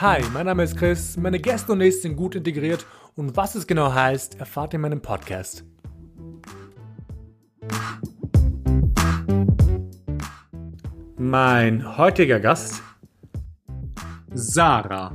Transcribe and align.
Hi, 0.00 0.22
mein 0.32 0.46
Name 0.46 0.62
ist 0.62 0.78
Chris, 0.78 1.18
meine 1.18 1.38
Gäste 1.38 1.72
und 1.72 1.82
ich 1.82 2.00
sind 2.00 2.16
gut 2.16 2.34
integriert 2.34 2.86
und 3.16 3.36
was 3.36 3.54
es 3.54 3.66
genau 3.66 3.92
heißt, 3.92 4.40
erfahrt 4.40 4.72
ihr 4.72 4.76
in 4.76 4.80
meinem 4.80 5.02
Podcast. 5.02 5.62
Mein 11.18 11.98
heutiger 11.98 12.40
Gast, 12.40 12.82
Sarah. 14.32 15.12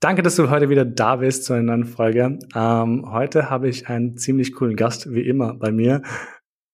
Danke, 0.00 0.22
dass 0.22 0.36
du 0.36 0.48
heute 0.48 0.70
wieder 0.70 0.86
da 0.86 1.16
bist 1.16 1.44
zu 1.44 1.52
einer 1.52 1.62
neuen 1.64 1.84
Folge. 1.84 2.38
Ähm, 2.54 3.04
heute 3.10 3.50
habe 3.50 3.68
ich 3.68 3.88
einen 3.88 4.16
ziemlich 4.16 4.54
coolen 4.54 4.76
Gast, 4.76 5.12
wie 5.12 5.28
immer 5.28 5.52
bei 5.52 5.70
mir. 5.70 6.00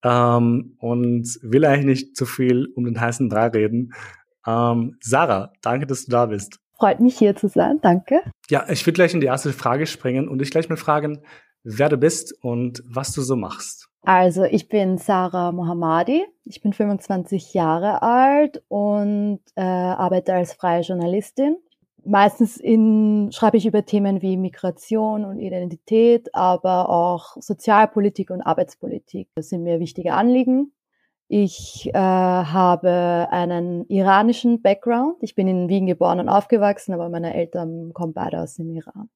Ähm, 0.04 0.76
und 0.78 1.38
will 1.42 1.64
eigentlich 1.64 1.86
nicht 1.86 2.16
zu 2.16 2.26
viel 2.26 2.68
um 2.74 2.84
den 2.84 3.00
heißen 3.00 3.28
Brei 3.28 3.48
reden. 3.48 3.92
Ähm, 4.46 4.96
Sarah, 5.00 5.52
danke, 5.62 5.86
dass 5.86 6.06
du 6.06 6.10
da 6.10 6.26
bist. 6.26 6.58
Freut 6.76 7.00
mich 7.00 7.16
hier 7.16 7.36
zu 7.36 7.48
sein, 7.48 7.78
danke. 7.80 8.22
Ja, 8.50 8.68
ich 8.68 8.84
würde 8.84 8.94
gleich 8.94 9.14
in 9.14 9.20
die 9.20 9.28
erste 9.28 9.52
Frage 9.52 9.86
springen 9.86 10.28
und 10.28 10.40
dich 10.40 10.50
gleich 10.50 10.68
mal 10.68 10.76
fragen, 10.76 11.22
wer 11.62 11.88
du 11.88 11.96
bist 11.96 12.34
und 12.42 12.82
was 12.86 13.12
du 13.12 13.22
so 13.22 13.36
machst. 13.36 13.88
Also, 14.04 14.42
ich 14.42 14.68
bin 14.68 14.98
Sarah 14.98 15.52
Mohammadi, 15.52 16.24
ich 16.44 16.60
bin 16.60 16.72
25 16.72 17.54
Jahre 17.54 18.02
alt 18.02 18.60
und 18.66 19.38
äh, 19.54 19.62
arbeite 19.62 20.34
als 20.34 20.54
freie 20.54 20.82
Journalistin 20.82 21.56
meistens 22.04 22.56
in, 22.56 23.30
schreibe 23.32 23.56
ich 23.56 23.66
über 23.66 23.84
Themen 23.84 24.22
wie 24.22 24.36
Migration 24.36 25.24
und 25.24 25.38
Identität, 25.38 26.34
aber 26.34 26.88
auch 26.88 27.36
Sozialpolitik 27.40 28.30
und 28.30 28.42
Arbeitspolitik. 28.42 29.28
Das 29.34 29.48
sind 29.48 29.62
mir 29.62 29.80
wichtige 29.80 30.14
Anliegen. 30.14 30.72
Ich 31.28 31.88
äh, 31.94 31.98
habe 31.98 33.28
einen 33.30 33.86
iranischen 33.88 34.60
Background. 34.60 35.16
Ich 35.22 35.34
bin 35.34 35.48
in 35.48 35.68
Wien 35.68 35.86
geboren 35.86 36.20
und 36.20 36.28
aufgewachsen, 36.28 36.92
aber 36.92 37.08
meine 37.08 37.34
Eltern 37.34 37.92
kommen 37.94 38.12
beide 38.12 38.40
aus 38.40 38.54
dem 38.54 38.70
Iran. 38.70 39.08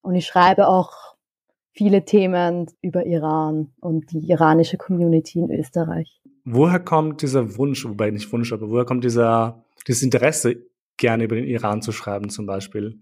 Und 0.00 0.14
ich 0.14 0.26
schreibe 0.26 0.68
auch 0.68 1.16
viele 1.72 2.04
Themen 2.04 2.68
über 2.80 3.04
Iran 3.04 3.72
und 3.80 4.12
die 4.12 4.30
iranische 4.30 4.78
Community 4.78 5.40
in 5.40 5.50
Österreich. 5.50 6.22
Woher 6.44 6.80
kommt 6.80 7.20
dieser 7.20 7.58
Wunsch, 7.58 7.84
wobei 7.84 8.10
nicht 8.10 8.32
Wunsch, 8.32 8.52
aber 8.52 8.70
woher 8.70 8.86
kommt 8.86 9.04
dieser, 9.04 9.62
dieses 9.86 10.02
Interesse 10.02 10.64
gerne 10.96 11.24
über 11.24 11.36
den 11.36 11.46
Iran 11.46 11.82
zu 11.82 11.92
schreiben 11.92 12.30
zum 12.30 12.46
Beispiel? 12.46 13.00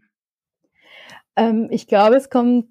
Ähm, 1.36 1.68
ich 1.70 1.86
glaube, 1.86 2.16
es 2.16 2.30
kommt 2.30 2.68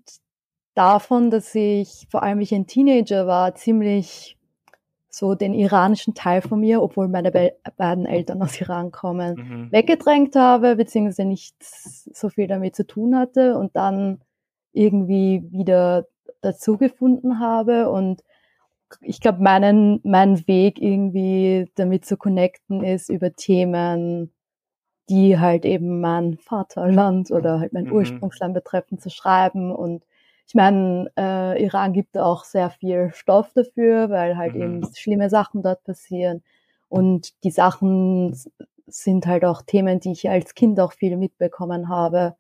davon, 0.76 1.30
dass 1.30 1.54
ich, 1.56 2.08
vor 2.10 2.24
allem 2.24 2.40
wie 2.40 2.44
ich 2.44 2.54
ein 2.54 2.68
Teenager 2.68 3.28
war, 3.28 3.56
ziemlich 3.56 4.38
so 5.10 5.36
den 5.36 5.54
iranischen 5.54 6.16
Teil 6.16 6.42
von 6.42 6.60
mir, 6.60 6.82
obwohl 6.82 7.08
meine 7.08 7.30
be 7.30 7.54
beiden 7.78 8.08
Eltern 8.08 8.42
aus 8.42 8.60
Iran 8.60 8.92
kommen, 8.92 9.36
mhm. 9.36 9.72
weggedrängt 9.72 10.36
habe, 10.36 10.76
beziehungsweise 10.76 11.26
nicht 11.26 11.56
so 11.62 12.30
viel 12.30 12.48
damit 12.48 12.76
zu 12.76 12.88
tun 12.88 13.16
hatte 13.16 13.58
und 13.58 13.76
dann 13.76 14.22
irgendwie 14.72 15.44
wieder 15.52 16.08
dazugefunden 16.42 17.40
habe 17.40 17.90
und 17.90 18.24
ich 19.02 19.22
glaube, 19.22 19.42
meinen, 19.42 20.00
mein 20.04 20.48
Weg 20.48 20.82
irgendwie 20.82 21.70
damit 21.76 22.06
zu 22.06 22.18
connecten 22.18 22.84
ist 22.84 23.10
über 23.10 23.34
Themen 23.34 24.33
die 25.10 25.40
halt 25.40 25.66
eben 25.66 26.02
mein 26.02 26.38
Vaterland 26.38 27.32
oder 27.32 27.60
halt 27.60 27.74
mein 27.74 27.86
mhm. 27.86 27.94
Ursprungsland 27.94 28.54
betreffen, 28.54 29.00
zu 29.00 29.10
schreiben. 29.10 29.74
Und 29.74 30.04
ich 30.48 30.56
meine, 30.56 31.12
äh, 31.18 31.64
Iran 31.64 31.94
gibt 31.94 32.18
auch 32.18 32.44
sehr 32.44 32.70
viel 32.70 33.12
Stoff 33.14 33.52
dafür, 33.54 34.10
weil 34.10 34.38
halt 34.38 34.56
mhm. 34.56 34.62
eben 34.62 34.96
schlimme 34.96 35.30
Sachen 35.30 35.62
dort 35.62 35.84
passieren. 35.84 36.42
Und 36.90 37.44
die 37.44 37.52
Sachen 37.52 38.38
sind 38.88 39.26
halt 39.26 39.46
auch 39.46 39.62
Themen, 39.62 40.00
die 40.00 40.12
ich 40.12 40.30
als 40.30 40.54
Kind 40.54 40.80
auch 40.80 40.94
viel 40.94 41.18
mitbekommen 41.18 41.90
habe, 41.90 42.36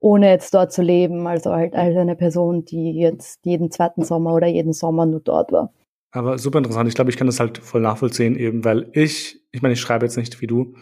ohne 0.00 0.30
jetzt 0.30 0.54
dort 0.54 0.72
zu 0.72 0.82
leben. 0.82 1.26
Also 1.26 1.52
halt 1.52 1.74
als 1.74 1.96
eine 1.96 2.16
Person, 2.16 2.64
die 2.64 2.92
jetzt 2.92 3.44
jeden 3.44 3.70
zweiten 3.70 4.02
Sommer 4.02 4.34
oder 4.34 4.46
jeden 4.46 4.72
Sommer 4.72 5.06
nur 5.06 5.20
dort 5.20 5.52
war. 5.52 5.72
Aber 6.10 6.38
super 6.38 6.58
interessant. 6.58 6.88
Ich 6.88 6.94
glaube, 6.94 7.10
ich 7.10 7.16
kann 7.16 7.26
das 7.26 7.40
halt 7.40 7.58
voll 7.58 7.80
nachvollziehen, 7.80 8.36
eben 8.36 8.64
weil 8.64 8.88
ich, 8.92 9.40
ich 9.50 9.62
meine, 9.62 9.74
ich 9.74 9.80
schreibe 9.80 10.04
jetzt 10.04 10.16
nicht 10.16 10.40
wie 10.40 10.46
du, 10.46 10.74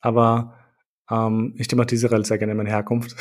aber 0.00 0.54
ähm, 1.10 1.54
ich 1.56 1.68
thematisiere 1.68 2.14
halt 2.14 2.26
sehr 2.26 2.38
gerne 2.38 2.54
meine 2.54 2.70
Herkunft. 2.70 3.14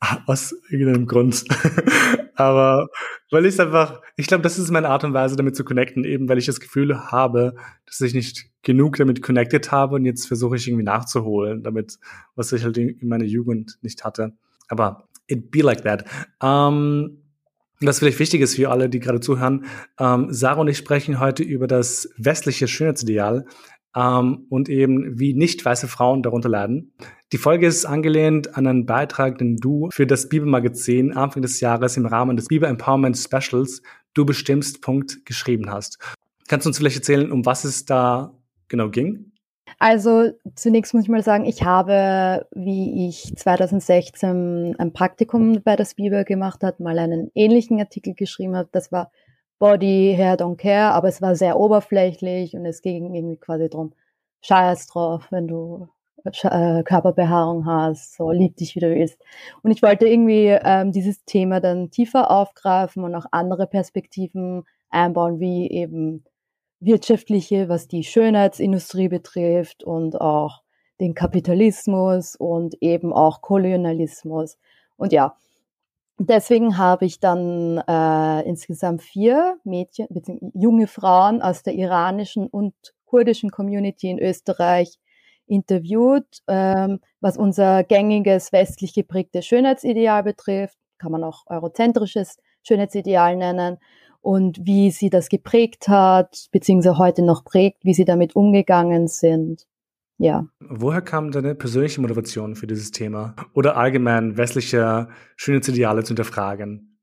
Aus 0.26 0.54
irgendeinem 0.68 1.06
Grund. 1.06 1.44
Aber 2.36 2.88
weil 3.30 3.46
ich 3.46 3.58
einfach, 3.60 4.02
ich 4.16 4.26
glaube, 4.26 4.42
das 4.42 4.58
ist 4.58 4.70
meine 4.70 4.88
Art 4.88 5.04
und 5.04 5.14
Weise, 5.14 5.36
damit 5.36 5.56
zu 5.56 5.64
connecten, 5.64 6.04
eben 6.04 6.28
weil 6.28 6.38
ich 6.38 6.46
das 6.46 6.60
Gefühl 6.60 7.10
habe, 7.10 7.54
dass 7.86 8.00
ich 8.00 8.12
nicht 8.12 8.50
genug 8.62 8.96
damit 8.96 9.22
connected 9.22 9.70
habe 9.72 9.94
und 9.96 10.04
jetzt 10.04 10.26
versuche 10.26 10.56
ich 10.56 10.66
irgendwie 10.66 10.84
nachzuholen, 10.84 11.62
damit, 11.62 11.98
was 12.34 12.52
ich 12.52 12.64
halt 12.64 12.76
in 12.76 13.08
meiner 13.08 13.24
Jugend 13.24 13.78
nicht 13.82 14.04
hatte. 14.04 14.32
Aber 14.68 15.08
it 15.26 15.50
be 15.50 15.62
like 15.62 15.82
that. 15.84 16.04
Ähm, 16.42 17.20
was 17.80 17.98
vielleicht 17.98 18.18
wichtig 18.18 18.40
ist 18.40 18.56
für 18.56 18.70
alle, 18.70 18.88
die 18.88 19.00
gerade 19.00 19.20
zuhören, 19.20 19.66
ähm, 19.98 20.28
Sarah 20.30 20.60
und 20.60 20.68
ich 20.68 20.78
sprechen 20.78 21.20
heute 21.20 21.42
über 21.42 21.66
das 21.66 22.10
westliche 22.16 22.68
Schönheitsideal, 22.68 23.44
ähm, 23.94 24.46
und 24.48 24.68
eben 24.68 25.18
wie 25.18 25.34
nicht 25.34 25.64
weiße 25.64 25.88
Frauen 25.88 26.22
darunter 26.22 26.48
leiden. 26.48 26.92
Die 27.32 27.38
Folge 27.38 27.66
ist 27.66 27.84
angelehnt 27.84 28.56
an 28.56 28.66
einen 28.66 28.86
Beitrag, 28.86 29.38
den 29.38 29.56
du 29.56 29.88
für 29.92 30.06
das 30.06 30.28
Bibelmagazin 30.28 31.16
Anfang 31.16 31.42
des 31.42 31.60
Jahres 31.60 31.96
im 31.96 32.06
Rahmen 32.06 32.36
des 32.36 32.46
Bibel 32.46 32.68
Empowerment 32.68 33.16
Specials 33.16 33.82
Du 34.14 34.24
bestimmst 34.24 34.80
Punkt 34.80 35.26
geschrieben 35.26 35.70
hast. 35.70 35.98
Kannst 36.46 36.66
du 36.66 36.70
uns 36.70 36.78
vielleicht 36.78 36.96
erzählen, 36.96 37.32
um 37.32 37.44
was 37.44 37.64
es 37.64 37.84
da 37.84 38.32
genau 38.68 38.90
ging? 38.90 39.32
Also 39.80 40.30
zunächst 40.54 40.94
muss 40.94 41.02
ich 41.02 41.08
mal 41.08 41.22
sagen, 41.22 41.44
ich 41.44 41.64
habe, 41.64 42.46
wie 42.54 43.08
ich 43.08 43.34
2016 43.36 44.76
ein 44.78 44.92
Praktikum 44.92 45.62
bei 45.64 45.74
der 45.74 45.86
Bibel 45.96 46.24
gemacht 46.24 46.62
habe, 46.62 46.82
mal 46.82 46.98
einen 46.98 47.30
ähnlichen 47.34 47.80
Artikel 47.80 48.14
geschrieben 48.14 48.56
habe. 48.56 48.68
Das 48.70 48.92
war 48.92 49.10
Body, 49.58 50.14
Hair, 50.16 50.38
Don't 50.38 50.56
Care, 50.56 50.92
aber 50.92 51.08
es 51.08 51.20
war 51.20 51.34
sehr 51.34 51.58
oberflächlich 51.58 52.54
und 52.54 52.66
es 52.66 52.82
ging 52.82 53.14
irgendwie 53.14 53.36
quasi 53.36 53.68
drum, 53.68 53.94
scheiß 54.42 54.86
drauf, 54.88 55.26
wenn 55.30 55.48
du 55.48 55.88
Körperbehaarung 56.32 57.66
hast, 57.66 58.16
so 58.16 58.30
lieb 58.30 58.56
dich, 58.56 58.74
wie 58.74 58.80
du 58.80 58.94
willst. 58.94 59.20
Und 59.62 59.70
ich 59.70 59.82
wollte 59.82 60.06
irgendwie 60.06 60.46
ähm, 60.48 60.92
dieses 60.92 61.24
Thema 61.24 61.60
dann 61.60 61.90
tiefer 61.90 62.30
aufgreifen 62.30 63.04
und 63.04 63.14
auch 63.14 63.26
andere 63.30 63.66
Perspektiven 63.66 64.64
einbauen, 64.90 65.40
wie 65.40 65.70
eben 65.70 66.24
wirtschaftliche, 66.80 67.68
was 67.68 67.88
die 67.88 68.04
Schönheitsindustrie 68.04 69.08
betrifft 69.08 69.84
und 69.84 70.20
auch 70.20 70.62
den 71.00 71.14
Kapitalismus 71.14 72.36
und 72.36 72.74
eben 72.80 73.12
auch 73.12 73.40
Kolonialismus. 73.40 74.58
Und 74.96 75.12
ja, 75.12 75.36
Deswegen 76.18 76.78
habe 76.78 77.06
ich 77.06 77.18
dann 77.18 77.78
äh, 77.88 78.48
insgesamt 78.48 79.02
vier 79.02 79.58
Mädchen, 79.64 80.06
junge 80.54 80.86
Frauen 80.86 81.42
aus 81.42 81.64
der 81.64 81.74
iranischen 81.74 82.46
und 82.46 82.72
kurdischen 83.04 83.50
Community 83.50 84.10
in 84.10 84.20
Österreich 84.20 85.00
interviewt, 85.46 86.26
ähm, 86.48 87.00
was 87.20 87.36
unser 87.36 87.84
gängiges 87.84 88.52
westlich 88.52 88.94
geprägtes 88.94 89.46
Schönheitsideal 89.46 90.22
betrifft, 90.22 90.78
kann 90.98 91.12
man 91.12 91.24
auch 91.24 91.44
eurozentrisches 91.46 92.38
Schönheitsideal 92.62 93.36
nennen, 93.36 93.78
und 94.24 94.64
wie 94.64 94.90
sie 94.90 95.10
das 95.10 95.28
geprägt 95.28 95.86
hat, 95.86 96.48
beziehungsweise 96.50 96.96
heute 96.96 97.22
noch 97.22 97.44
prägt, 97.44 97.84
wie 97.84 97.92
sie 97.92 98.06
damit 98.06 98.34
umgegangen 98.34 99.06
sind. 99.06 99.66
Ja. 100.16 100.46
Woher 100.60 101.02
kam 101.02 101.30
deine 101.30 101.54
persönliche 101.54 102.00
Motivation 102.00 102.56
für 102.56 102.66
dieses 102.66 102.90
Thema? 102.90 103.34
Oder 103.52 103.76
allgemein 103.76 104.38
westliche 104.38 105.08
Schönheitsideale 105.36 106.04
zu 106.04 106.08
hinterfragen? 106.08 106.98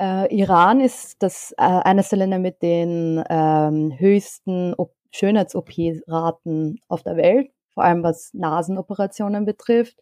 Äh, 0.00 0.34
Iran 0.34 0.80
ist 0.80 1.22
das 1.22 1.52
äh, 1.58 1.62
eines 1.62 2.08
der 2.08 2.20
Länder 2.20 2.38
mit 2.38 2.62
den 2.62 3.22
ähm, 3.28 3.92
höchsten 3.98 4.74
Schönheits-OP-Raten 5.10 6.78
auf 6.88 7.02
der 7.02 7.16
Welt, 7.16 7.50
vor 7.74 7.84
allem 7.84 8.02
was 8.02 8.32
Nasenoperationen 8.34 9.44
betrifft. 9.44 9.96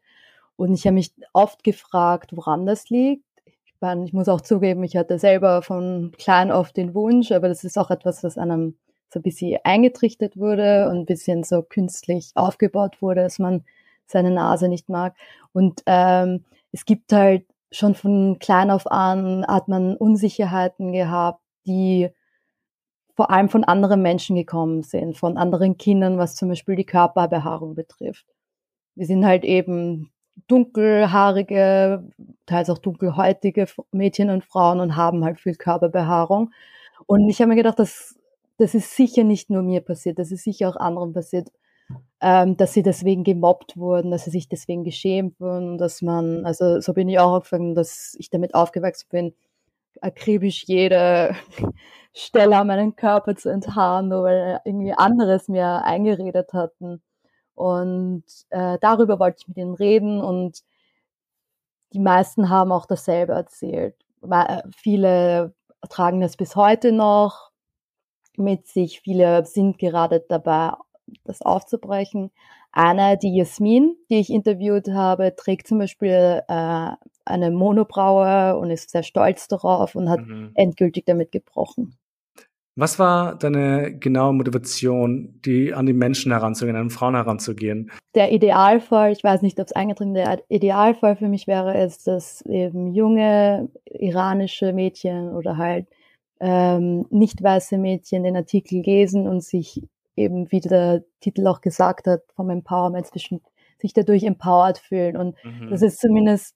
Und 0.56 0.74
ich 0.74 0.86
habe 0.86 0.94
mich 0.94 1.12
oft 1.32 1.64
gefragt, 1.64 2.36
woran 2.36 2.66
das 2.66 2.90
liegt. 2.90 3.24
Ich, 3.64 3.74
meine, 3.80 4.04
ich 4.04 4.12
muss 4.12 4.28
auch 4.28 4.42
zugeben, 4.42 4.84
ich 4.84 4.96
hatte 4.96 5.18
selber 5.18 5.62
von 5.62 6.12
klein 6.18 6.50
auf 6.50 6.72
den 6.72 6.94
Wunsch, 6.94 7.32
aber 7.32 7.48
das 7.48 7.64
ist 7.64 7.78
auch 7.78 7.90
etwas, 7.90 8.22
was 8.22 8.36
einem 8.36 8.76
so 9.12 9.20
ein 9.20 9.22
bisschen 9.22 9.58
eingetrichtert 9.64 10.36
wurde 10.36 10.88
und 10.88 10.98
ein 10.98 11.06
bisschen 11.06 11.42
so 11.44 11.62
künstlich 11.62 12.32
aufgebaut 12.34 13.00
wurde, 13.00 13.22
dass 13.22 13.38
man 13.38 13.64
seine 14.06 14.30
Nase 14.30 14.68
nicht 14.68 14.88
mag. 14.88 15.14
Und 15.52 15.82
ähm, 15.86 16.44
es 16.72 16.84
gibt 16.84 17.12
halt 17.12 17.44
schon 17.72 17.94
von 17.94 18.38
klein 18.38 18.70
auf 18.70 18.90
an, 18.90 19.46
hat 19.46 19.68
man 19.68 19.96
Unsicherheiten 19.96 20.92
gehabt, 20.92 21.40
die 21.66 22.10
vor 23.20 23.30
allem 23.30 23.50
von 23.50 23.64
anderen 23.64 24.00
Menschen 24.00 24.34
gekommen 24.34 24.82
sind, 24.82 25.18
von 25.18 25.36
anderen 25.36 25.76
Kindern, 25.76 26.16
was 26.16 26.36
zum 26.36 26.48
Beispiel 26.48 26.74
die 26.74 26.86
Körperbehaarung 26.86 27.74
betrifft. 27.74 28.24
Wir 28.94 29.04
sind 29.04 29.26
halt 29.26 29.44
eben 29.44 30.10
dunkelhaarige, 30.46 32.02
teils 32.46 32.70
auch 32.70 32.78
dunkelhäutige 32.78 33.66
Mädchen 33.92 34.30
und 34.30 34.42
Frauen 34.42 34.80
und 34.80 34.96
haben 34.96 35.22
halt 35.22 35.38
viel 35.38 35.54
Körperbehaarung. 35.54 36.50
Und 37.04 37.28
ich 37.28 37.42
habe 37.42 37.50
mir 37.50 37.56
gedacht, 37.56 37.78
das 37.78 38.18
das 38.56 38.74
ist 38.74 38.96
sicher 38.96 39.22
nicht 39.22 39.50
nur 39.50 39.60
mir 39.60 39.82
passiert, 39.82 40.18
das 40.18 40.32
ist 40.32 40.44
sicher 40.44 40.70
auch 40.70 40.76
anderen 40.76 41.12
passiert, 41.12 41.52
ähm, 42.22 42.56
dass 42.56 42.72
sie 42.72 42.82
deswegen 42.82 43.22
gemobbt 43.22 43.76
wurden, 43.76 44.10
dass 44.10 44.24
sie 44.24 44.30
sich 44.30 44.48
deswegen 44.48 44.82
geschämt 44.82 45.38
wurden, 45.40 45.76
dass 45.76 46.00
man, 46.00 46.46
also 46.46 46.80
so 46.80 46.94
bin 46.94 47.10
ich 47.10 47.18
auch 47.18 47.32
aufgefangen, 47.32 47.74
dass 47.74 48.16
ich 48.18 48.30
damit 48.30 48.54
aufgewachsen 48.54 49.08
bin, 49.10 49.34
akribisch 50.00 50.64
jede 50.66 51.34
Stelle 52.12 52.56
an 52.56 52.66
meinen 52.66 52.96
Körper 52.96 53.36
zu 53.36 53.48
enthaaren, 53.48 54.08
nur 54.08 54.24
weil 54.24 54.60
irgendwie 54.64 54.92
anderes 54.92 55.48
mir 55.48 55.84
eingeredet 55.84 56.52
hatten. 56.52 57.02
Und 57.54 58.24
äh, 58.50 58.78
darüber 58.80 59.18
wollte 59.18 59.38
ich 59.40 59.48
mit 59.48 59.56
ihnen 59.58 59.74
reden 59.74 60.20
und 60.20 60.62
die 61.92 62.00
meisten 62.00 62.48
haben 62.48 62.72
auch 62.72 62.86
dasselbe 62.86 63.32
erzählt. 63.32 63.96
Äh, 64.30 64.62
viele 64.76 65.54
tragen 65.88 66.20
das 66.20 66.36
bis 66.36 66.56
heute 66.56 66.92
noch 66.92 67.50
mit 68.36 68.66
sich. 68.66 69.00
Viele 69.00 69.44
sind 69.44 69.78
gerade 69.78 70.24
dabei, 70.28 70.72
das 71.24 71.42
aufzubrechen. 71.42 72.30
Eine, 72.72 73.18
die 73.18 73.36
Jasmin, 73.36 73.96
die 74.10 74.20
ich 74.20 74.30
interviewt 74.30 74.88
habe, 74.88 75.34
trägt 75.34 75.66
zum 75.66 75.78
Beispiel 75.78 76.42
äh, 76.46 76.90
eine 77.24 77.50
Monobraue 77.50 78.56
und 78.58 78.70
ist 78.70 78.90
sehr 78.90 79.02
stolz 79.02 79.48
darauf 79.48 79.94
und 79.94 80.08
hat 80.08 80.20
mhm. 80.20 80.52
endgültig 80.54 81.04
damit 81.06 81.32
gebrochen. 81.32 81.96
Was 82.76 82.98
war 82.98 83.36
deine 83.36 83.98
genaue 83.98 84.32
Motivation, 84.32 85.40
die 85.44 85.74
an 85.74 85.86
die 85.86 85.92
Menschen 85.92 86.30
heranzugehen, 86.32 86.76
an 86.76 86.90
Frauen 86.90 87.14
heranzugehen? 87.14 87.90
Der 88.14 88.32
Idealfall, 88.32 89.12
ich 89.12 89.24
weiß 89.24 89.42
nicht, 89.42 89.58
ob 89.58 89.66
es 89.66 89.72
eingetreten 89.72 90.14
der 90.14 90.42
Idealfall 90.48 91.16
für 91.16 91.28
mich 91.28 91.46
wäre, 91.48 91.82
ist, 91.82 92.06
dass 92.06 92.42
eben 92.42 92.94
junge 92.94 93.68
iranische 93.84 94.72
Mädchen 94.72 95.30
oder 95.30 95.56
halt 95.56 95.88
ähm, 96.40 97.06
nicht 97.10 97.42
weiße 97.42 97.76
Mädchen 97.76 98.22
den 98.22 98.36
Artikel 98.36 98.80
lesen 98.80 99.26
und 99.26 99.42
sich 99.42 99.82
eben, 100.16 100.50
wie 100.50 100.60
der 100.60 101.04
Titel 101.20 101.46
auch 101.46 101.60
gesagt 101.60 102.06
hat, 102.06 102.22
vom 102.34 102.50
Empowerment 102.50 103.06
zwischen 103.06 103.40
sich 103.78 103.92
dadurch 103.92 104.24
empowered 104.24 104.78
fühlen 104.78 105.16
und 105.16 105.36
mhm. 105.44 105.70
dass 105.70 105.82
es 105.82 105.96
zumindest 105.96 106.54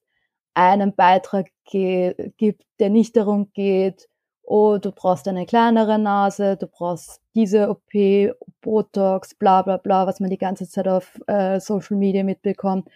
einen 0.54 0.94
Beitrag 0.94 1.46
gibt, 1.64 2.64
der 2.78 2.90
nicht 2.90 3.16
darum 3.16 3.50
geht, 3.52 4.08
oh, 4.42 4.78
du 4.78 4.92
brauchst 4.92 5.26
eine 5.26 5.46
kleinere 5.46 5.98
Nase, 5.98 6.56
du 6.56 6.66
brauchst 6.66 7.20
diese 7.34 7.70
OP, 7.70 8.36
Botox, 8.60 9.34
bla 9.34 9.62
bla 9.62 9.78
bla, 9.78 10.06
was 10.06 10.20
man 10.20 10.30
die 10.30 10.38
ganze 10.38 10.68
Zeit 10.68 10.86
auf 10.86 11.18
äh, 11.26 11.60
Social 11.60 11.96
Media 11.96 12.22
mitbekommt, 12.22 12.88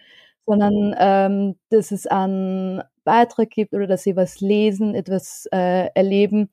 sondern 0.45 0.95
ähm, 0.97 1.55
dass 1.69 1.91
es 1.91 2.07
einen 2.07 2.81
Beitrag 3.03 3.49
gibt 3.49 3.73
oder 3.73 3.87
dass 3.87 4.03
sie 4.03 4.15
was 4.15 4.39
lesen, 4.39 4.95
etwas 4.95 5.47
äh, 5.51 5.89
erleben, 5.95 6.49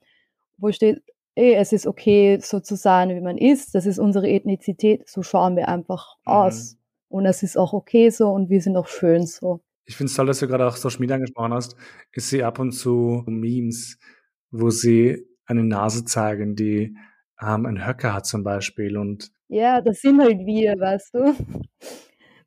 wo 0.59 0.73
steht, 0.73 1.03
ey, 1.37 1.55
es 1.55 1.73
ist 1.73 1.87
okay, 1.87 2.39
so 2.41 2.61
zu 2.61 2.77
sein, 2.77 3.11
wie 3.11 3.21
man 3.21 3.39
ist, 3.39 3.75
das 3.75 3.87
ist 3.87 3.99
unsere 3.99 4.29
Ethnizität, 4.29 5.09
so 5.09 5.23
schauen 5.23 5.55
wir 5.55 5.69
einfach 5.69 6.17
mhm. 6.27 6.33
aus. 6.33 6.77
Und 7.09 7.27
es 7.27 7.43
ist 7.43 7.57
auch 7.57 7.73
okay 7.73 8.11
so 8.11 8.31
und 8.31 8.51
wir 8.51 8.61
sind 8.61 8.77
auch 8.77 8.89
schön 8.89 9.27
so. 9.27 9.61
Ich 9.85 9.97
finde 9.97 10.11
es 10.11 10.17
toll, 10.17 10.27
dass 10.27 10.41
du 10.41 10.49
gerade 10.49 10.67
auch 10.67 10.75
Social 10.75 10.99
Media 10.99 11.15
angesprochen 11.15 11.55
hast. 11.55 11.77
Ich 12.13 12.25
sehe 12.25 12.45
ab 12.45 12.59
und 12.59 12.73
zu 12.73 13.23
Memes, 13.27 13.99
wo 14.51 14.71
sie 14.71 15.25
eine 15.45 15.63
Nase 15.63 16.05
zeigen, 16.05 16.57
die 16.57 16.97
ähm, 17.41 17.67
einen 17.67 17.87
Höcker 17.87 18.13
hat 18.13 18.27
zum 18.27 18.43
Beispiel. 18.43 18.97
Und 18.97 19.31
ja, 19.49 19.81
das 19.81 20.01
sind 20.01 20.21
halt 20.21 20.41
wir, 20.45 20.75
weißt 20.79 21.15
du. 21.15 21.35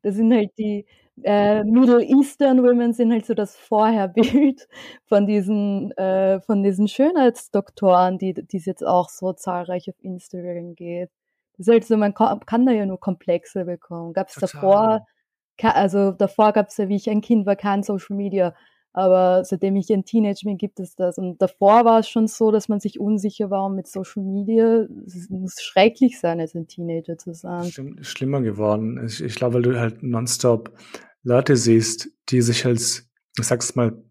Das 0.02 0.16
sind 0.16 0.32
halt 0.32 0.50
die 0.58 0.86
äh, 1.22 1.64
Middle 1.64 2.02
Eastern 2.02 2.62
Women 2.62 2.92
sind 2.92 3.12
halt 3.12 3.26
so 3.26 3.34
das 3.34 3.56
Vorherbild 3.56 4.68
von 5.06 5.26
diesen, 5.26 5.92
äh, 5.92 6.40
von 6.40 6.62
diesen 6.62 6.88
Schönheitsdoktoren, 6.88 8.18
die 8.18 8.34
es 8.52 8.64
jetzt 8.64 8.86
auch 8.86 9.08
so 9.08 9.32
zahlreich 9.32 9.88
auf 9.88 9.96
Instagram 10.02 10.74
geht. 10.74 11.10
Das 11.56 11.66
ist 11.66 11.72
halt 11.72 11.84
so, 11.84 11.96
man 11.96 12.14
kann, 12.14 12.40
kann 12.40 12.64
da 12.64 12.72
ja 12.72 12.86
nur 12.86 12.98
Komplexe 12.98 13.64
bekommen. 13.64 14.14
Gab 14.14 14.28
es 14.28 14.36
davor, 14.36 15.06
also 15.62 16.12
davor 16.12 16.52
gab 16.52 16.68
es 16.68 16.78
ja, 16.78 16.88
wie 16.88 16.96
ich 16.96 17.10
ein 17.10 17.20
Kind 17.20 17.44
war, 17.44 17.56
kein 17.56 17.82
Social 17.82 18.16
Media. 18.16 18.54
Aber 18.92 19.44
seitdem 19.44 19.76
ich 19.76 19.92
ein 19.92 20.04
Teenager 20.04 20.44
bin, 20.44 20.58
gibt 20.58 20.80
es 20.80 20.96
das. 20.96 21.16
Und 21.16 21.40
davor 21.40 21.84
war 21.84 22.00
es 22.00 22.08
schon 22.08 22.26
so, 22.26 22.50
dass 22.50 22.68
man 22.68 22.80
sich 22.80 22.98
unsicher 22.98 23.50
war 23.50 23.68
mit 23.68 23.86
Social 23.86 24.24
Media. 24.24 24.86
Es 25.06 25.30
muss 25.30 25.60
schrecklich 25.60 26.18
sein, 26.18 26.40
als 26.40 26.54
ein 26.54 26.66
Teenager 26.66 27.16
zu 27.16 27.32
sein. 27.32 27.70
Schlimmer 28.00 28.40
geworden. 28.40 29.04
Ich, 29.06 29.22
ich 29.22 29.36
glaube, 29.36 29.54
weil 29.54 29.62
du 29.62 29.78
halt 29.78 30.02
nonstop 30.02 30.72
Leute 31.22 31.56
siehst, 31.56 32.10
die 32.30 32.42
sich 32.42 32.66
als, 32.66 33.08
ich 33.38 33.46
sag's 33.46 33.76
mal 33.76 34.02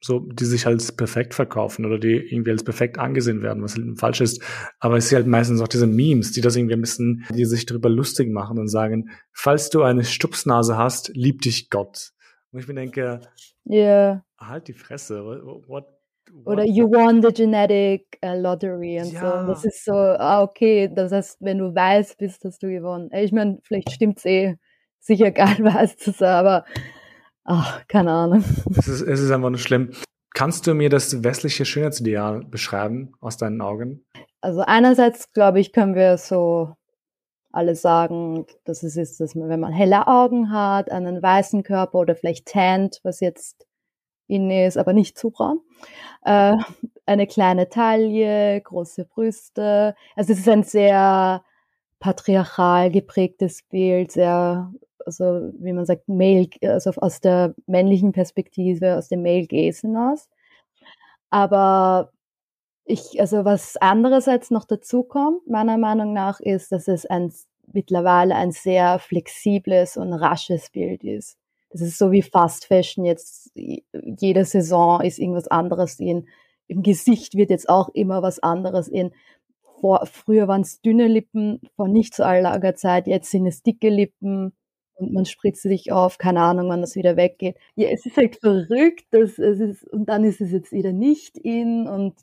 so, 0.00 0.20
die 0.20 0.44
sich 0.44 0.66
als 0.66 0.92
perfekt 0.92 1.34
verkaufen 1.34 1.84
oder 1.84 1.98
die 1.98 2.14
irgendwie 2.14 2.52
als 2.52 2.62
perfekt 2.62 2.98
angesehen 2.98 3.42
werden, 3.42 3.62
was 3.64 3.74
halt 3.74 3.98
falsch 3.98 4.20
ist. 4.20 4.42
Aber 4.78 4.96
es 4.96 5.08
sind 5.08 5.16
halt 5.16 5.26
meistens 5.26 5.60
auch 5.60 5.66
diese 5.66 5.88
Memes, 5.88 6.30
die 6.30 6.40
das 6.40 6.54
irgendwie 6.54 6.74
ein 6.74 6.80
bisschen, 6.80 7.24
die 7.34 7.44
sich 7.44 7.66
darüber 7.66 7.88
lustig 7.88 8.30
machen 8.30 8.58
und 8.58 8.68
sagen, 8.68 9.10
falls 9.32 9.70
du 9.70 9.82
eine 9.82 10.04
Stupsnase 10.04 10.76
hast, 10.76 11.10
liebt 11.14 11.44
dich 11.44 11.68
Gott. 11.70 12.12
Und 12.52 12.60
ich 12.60 12.68
mir 12.68 12.74
denke, 12.74 13.20
yeah. 13.68 14.24
Halt 14.38 14.68
die 14.68 14.72
Fresse. 14.72 15.24
What, 15.24 15.68
what, 15.68 15.84
Oder 16.44 16.64
you 16.64 16.86
won 16.86 17.22
the 17.22 17.32
genetic 17.32 18.18
uh, 18.24 18.34
lottery 18.34 19.00
und 19.00 19.12
ja. 19.12 19.42
so. 19.42 19.46
Das 19.46 19.64
ist 19.64 19.84
so, 19.84 19.92
ah, 19.92 20.42
okay, 20.42 20.90
das 20.92 21.12
heißt, 21.12 21.38
wenn 21.40 21.58
du 21.58 21.74
weißt 21.74 22.18
bist, 22.18 22.44
hast 22.44 22.62
du 22.62 22.68
gewonnen. 22.68 23.10
Ich 23.12 23.32
meine, 23.32 23.58
vielleicht 23.64 23.90
stimmt's 23.90 24.24
eh. 24.24 24.56
Sicher 25.00 25.30
geil 25.30 25.58
weiß 25.60 25.96
zu 25.96 26.10
sein, 26.10 26.34
aber 26.34 26.64
ach, 27.44 27.86
keine 27.88 28.12
Ahnung. 28.12 28.44
Es 28.76 28.88
ist, 28.88 29.02
es 29.02 29.20
ist 29.20 29.30
einfach 29.30 29.50
nur 29.50 29.58
schlimm. 29.58 29.92
Kannst 30.34 30.66
du 30.66 30.74
mir 30.74 30.90
das 30.90 31.24
westliche 31.24 31.64
Schönheitsideal 31.64 32.44
beschreiben 32.44 33.12
aus 33.20 33.36
deinen 33.36 33.60
Augen? 33.60 34.04
Also 34.40 34.60
einerseits, 34.60 35.32
glaube 35.32 35.60
ich, 35.60 35.72
können 35.72 35.94
wir 35.94 36.18
so 36.18 36.74
alle 37.50 37.74
sagen, 37.74 38.46
dass 38.64 38.82
es 38.82 38.96
ist, 38.96 39.20
dass 39.20 39.34
man, 39.34 39.48
wenn 39.48 39.60
man 39.60 39.72
helle 39.72 40.06
Augen 40.06 40.52
hat, 40.52 40.90
einen 40.90 41.22
weißen 41.22 41.62
Körper 41.62 41.98
oder 41.98 42.14
vielleicht 42.14 42.46
tannt, 42.46 43.00
was 43.02 43.20
jetzt 43.20 43.67
in 44.28 44.50
ist, 44.50 44.76
aber 44.76 44.92
nicht 44.92 45.18
zu 45.18 45.30
braun, 45.30 45.60
äh, 46.24 46.56
eine 47.06 47.26
kleine 47.26 47.68
Taille, 47.68 48.60
große 48.60 49.06
Brüste. 49.06 49.94
Also 50.14 50.32
es 50.32 50.40
ist 50.40 50.48
ein 50.48 50.62
sehr 50.62 51.42
patriarchal 51.98 52.90
geprägtes 52.90 53.62
Bild, 53.64 54.12
sehr, 54.12 54.72
also 55.04 55.50
wie 55.58 55.72
man 55.72 55.86
sagt, 55.86 56.08
male, 56.08 56.48
also 56.62 56.90
aus 56.98 57.20
der 57.20 57.54
männlichen 57.66 58.12
Perspektive, 58.12 58.96
aus 58.96 59.08
dem 59.08 59.22
Male 59.22 59.46
Gaze 59.46 59.82
hinaus. 59.88 60.28
Aber 61.30 62.12
ich, 62.84 63.20
also 63.20 63.44
was 63.44 63.76
andererseits 63.76 64.50
noch 64.50 64.64
dazu 64.64 65.02
kommt, 65.02 65.46
meiner 65.48 65.78
Meinung 65.78 66.12
nach, 66.12 66.40
ist, 66.40 66.72
dass 66.72 66.88
es 66.88 67.06
ein, 67.06 67.32
mittlerweile 67.72 68.34
ein 68.34 68.52
sehr 68.52 68.98
flexibles 68.98 69.96
und 69.96 70.12
rasches 70.12 70.70
Bild 70.70 71.04
ist. 71.04 71.36
Das 71.70 71.80
ist 71.80 71.98
so 71.98 72.12
wie 72.12 72.22
Fast 72.22 72.66
Fashion 72.66 73.04
jetzt. 73.04 73.50
Jede 73.54 74.44
Saison 74.44 75.00
ist 75.00 75.18
irgendwas 75.18 75.48
anderes 75.48 76.00
in. 76.00 76.28
Im 76.66 76.82
Gesicht 76.82 77.34
wird 77.34 77.50
jetzt 77.50 77.68
auch 77.68 77.88
immer 77.90 78.22
was 78.22 78.38
anderes 78.40 78.88
in. 78.88 79.12
Vor, 79.80 80.06
früher 80.06 80.48
waren 80.48 80.62
es 80.62 80.80
dünne 80.80 81.06
Lippen, 81.06 81.60
vor 81.76 81.88
nicht 81.88 82.14
so 82.14 82.22
langer 82.22 82.74
Zeit. 82.74 83.06
Jetzt 83.06 83.30
sind 83.30 83.46
es 83.46 83.62
dicke 83.62 83.90
Lippen 83.90 84.52
und 84.94 85.12
man 85.12 85.24
spritzt 85.24 85.62
sich 85.62 85.92
auf. 85.92 86.18
Keine 86.18 86.40
Ahnung, 86.40 86.68
wann 86.68 86.80
das 86.80 86.96
wieder 86.96 87.16
weggeht. 87.16 87.56
Ja, 87.76 87.88
es 87.88 88.04
ist 88.04 88.16
halt 88.16 88.36
verrückt, 88.36 89.06
dass 89.10 89.38
es 89.38 89.60
ist, 89.60 89.84
und 89.92 90.08
dann 90.08 90.24
ist 90.24 90.40
es 90.40 90.50
jetzt 90.50 90.72
wieder 90.72 90.92
nicht 90.92 91.38
in 91.38 91.86
und 91.86 92.14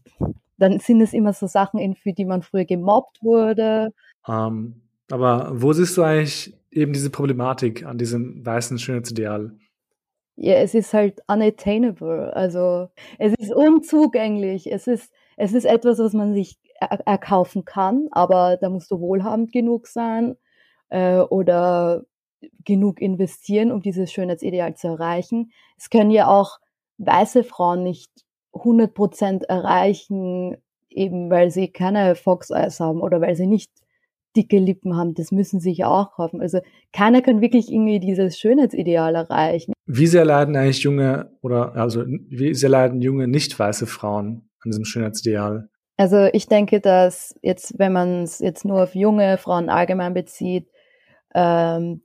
dann 0.57 0.79
sind 0.79 1.01
es 1.01 1.13
immer 1.13 1.33
so 1.33 1.47
Sachen, 1.47 1.95
für 1.95 2.13
die 2.13 2.25
man 2.25 2.41
früher 2.41 2.65
gemobbt 2.65 3.21
wurde. 3.21 3.93
Um, 4.27 4.33
ähm, 4.33 4.81
aber 5.11 5.51
wo 5.53 5.71
siehst 5.73 5.97
du 5.97 6.03
eigentlich 6.03 6.57
eben 6.75 6.94
diese 6.94 7.10
Problematik 7.10 7.86
an 7.86 7.98
diesem 7.98 8.46
weißen 8.46 8.77
Schönheitsideal? 8.77 9.58
Ja, 10.36 10.55
es 10.55 10.74
ist 10.74 10.94
halt 10.94 11.22
unattainable. 11.27 12.36
Also 12.36 12.89
es 13.17 13.34
ist 13.36 13.53
unzugänglich. 13.53 14.72
Es 14.72 14.86
ist, 14.86 15.12
es 15.38 15.53
ist 15.53 15.65
etwas, 15.65 15.98
was 16.00 16.13
man 16.13 16.34
sich 16.34 16.60
er 16.79 17.00
erkaufen 17.08 17.63
kann, 17.63 18.10
aber 18.12 18.58
da 18.58 18.70
musst 18.70 18.91
du 18.91 19.00
wohlhabend 19.00 19.53
genug 19.53 19.88
sein 19.88 20.36
äh, 20.89 21.20
oder 21.20 22.03
genug 22.65 23.01
investieren, 23.01 23.72
um 23.72 23.82
dieses 23.82 24.12
Schönheitsideal 24.12 24.75
zu 24.75 24.89
erreichen. 24.89 25.51
Es 25.77 25.89
können 25.89 26.12
ja 26.12 26.27
auch 26.27 26.60
weiße 26.98 27.46
Frauen 27.46 27.84
nicht 27.84 28.12
100 28.53 28.94
Prozent 28.94 29.44
erreichen, 29.46 30.58
eben 30.89 31.29
weil 31.29 31.50
sie 31.50 31.70
keine 31.70 32.15
Fox 32.15 32.50
Eyes 32.50 32.79
haben 32.79 33.01
oder 33.01 33.22
weil 33.22 33.36
sie 33.36 33.48
nicht 33.48 33.72
dicke 34.35 34.57
Lippen 34.59 34.95
haben. 34.95 35.13
Das 35.13 35.31
müssen 35.31 35.59
sie 35.59 35.71
ja 35.71 35.87
auch 35.87 36.13
kaufen. 36.13 36.41
Also 36.41 36.59
keiner 36.93 37.21
kann 37.21 37.41
wirklich 37.41 37.71
irgendwie 37.71 37.99
dieses 37.99 38.37
Schönheitsideal 38.37 39.15
erreichen. 39.15 39.73
Wie 39.85 40.07
sehr 40.07 40.25
leiden 40.25 40.55
eigentlich 40.55 40.81
junge 40.81 41.31
oder 41.41 41.75
also 41.75 42.03
wie 42.05 42.53
sehr 42.53 42.69
leiden 42.69 43.01
junge 43.01 43.27
nicht 43.27 43.57
weiße 43.57 43.87
Frauen 43.87 44.49
an 44.63 44.71
diesem 44.71 44.85
Schönheitsideal? 44.85 45.69
Also 45.97 46.27
ich 46.33 46.47
denke, 46.47 46.81
dass 46.81 47.35
jetzt, 47.41 47.79
wenn 47.79 47.93
man 47.93 48.23
es 48.23 48.39
jetzt 48.39 48.65
nur 48.65 48.83
auf 48.83 48.95
junge 48.95 49.37
Frauen 49.37 49.69
allgemein 49.69 50.13
bezieht, 50.13 50.67
ähm, 51.33 52.01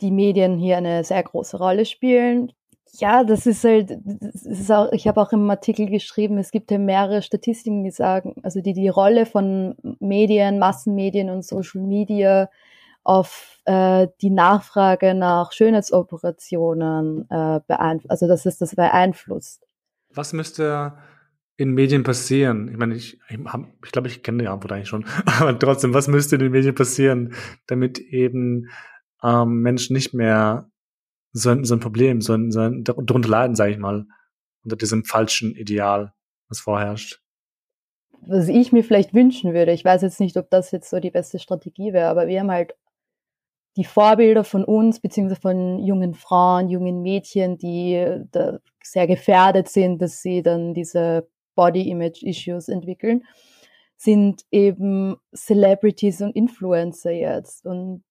die 0.00 0.10
Medien 0.10 0.58
hier 0.58 0.76
eine 0.76 1.04
sehr 1.04 1.22
große 1.22 1.58
Rolle 1.58 1.84
spielen 1.84 2.52
Ja, 2.92 3.24
das 3.24 3.46
ist 3.46 3.64
halt, 3.64 3.98
das 4.04 4.42
ist 4.42 4.72
auch, 4.72 4.92
ich 4.92 5.06
habe 5.06 5.20
auch 5.20 5.32
im 5.32 5.48
Artikel 5.50 5.86
geschrieben, 5.86 6.38
es 6.38 6.50
gibt 6.50 6.70
ja 6.70 6.78
mehrere 6.78 7.22
Statistiken, 7.22 7.84
die 7.84 7.90
sagen, 7.90 8.34
also 8.42 8.60
die 8.60 8.72
die 8.72 8.88
Rolle 8.88 9.26
von 9.26 9.76
Medien, 10.00 10.58
Massenmedien 10.58 11.30
und 11.30 11.44
Social 11.44 11.82
Media 11.82 12.48
auf 13.04 13.60
äh, 13.64 14.08
die 14.20 14.30
Nachfrage 14.30 15.14
nach 15.14 15.52
Schönheitsoperationen 15.52 17.26
äh, 17.30 17.60
beeinflusst, 17.66 18.10
also 18.10 18.28
dass 18.28 18.46
es 18.46 18.58
das 18.58 18.74
beeinflusst. 18.74 19.66
Was 20.12 20.32
müsste 20.32 20.94
in 21.56 21.72
Medien 21.72 22.02
passieren? 22.02 22.68
Ich 22.68 22.76
meine, 22.76 22.94
ich, 22.94 23.20
ich, 23.28 23.38
ich 23.84 23.92
glaube, 23.92 24.08
ich 24.08 24.22
kenne 24.22 24.42
die 24.42 24.48
Antwort 24.48 24.72
eigentlich 24.72 24.88
schon, 24.88 25.04
aber 25.40 25.58
trotzdem, 25.58 25.94
was 25.94 26.08
müsste 26.08 26.36
in 26.36 26.40
den 26.40 26.52
Medien 26.52 26.74
passieren, 26.74 27.34
damit 27.66 27.98
eben 27.98 28.68
ähm, 29.22 29.60
Menschen 29.60 29.94
nicht 29.94 30.14
mehr 30.14 30.70
so 31.32 31.50
ein, 31.50 31.80
Problem, 31.80 32.20
so 32.20 32.34
ein, 32.34 32.50
so 32.50 32.60
ein 32.60 32.84
darunter 32.84 33.28
leiden, 33.28 33.54
sage 33.54 33.72
ich 33.72 33.78
mal, 33.78 34.06
unter 34.64 34.76
diesem 34.76 35.04
falschen 35.04 35.54
Ideal, 35.54 36.12
was 36.48 36.60
vorherrscht? 36.60 37.20
Was 38.22 38.48
ich 38.48 38.72
mir 38.72 38.82
vielleicht 38.82 39.14
wünschen 39.14 39.54
würde, 39.54 39.72
ich 39.72 39.84
weiß 39.84 40.02
jetzt 40.02 40.20
nicht, 40.20 40.36
ob 40.36 40.50
das 40.50 40.70
jetzt 40.72 40.90
so 40.90 40.98
die 40.98 41.10
beste 41.10 41.38
Strategie 41.38 41.92
wäre, 41.92 42.08
aber 42.08 42.26
wir 42.26 42.40
haben 42.40 42.50
halt 42.50 42.74
die 43.76 43.84
Vorbilder 43.84 44.42
von 44.42 44.64
uns, 44.64 44.98
beziehungsweise 44.98 45.40
von 45.40 45.78
jungen 45.78 46.14
Frauen, 46.14 46.68
jungen 46.68 47.00
Mädchen, 47.02 47.58
die 47.58 48.24
da 48.32 48.58
sehr 48.82 49.06
gefährdet 49.06 49.68
sind, 49.68 50.02
dass 50.02 50.20
sie 50.20 50.42
dann 50.42 50.74
diese 50.74 51.28
Body 51.54 51.88
Image 51.88 52.22
Issues 52.24 52.68
entwickeln, 52.68 53.24
sind 53.96 54.42
eben 54.50 55.16
Celebrities 55.34 56.20
und 56.22 56.34
Influencer 56.34 57.12
jetzt. 57.12 57.66
Und 57.66 58.02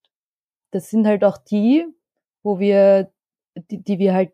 das 0.71 0.89
sind 0.89 1.05
halt 1.05 1.23
auch 1.25 1.37
die, 1.37 1.85
wo 2.43 2.59
wir, 2.59 3.11
die, 3.55 3.83
die 3.83 3.99
wir 3.99 4.13
halt 4.13 4.31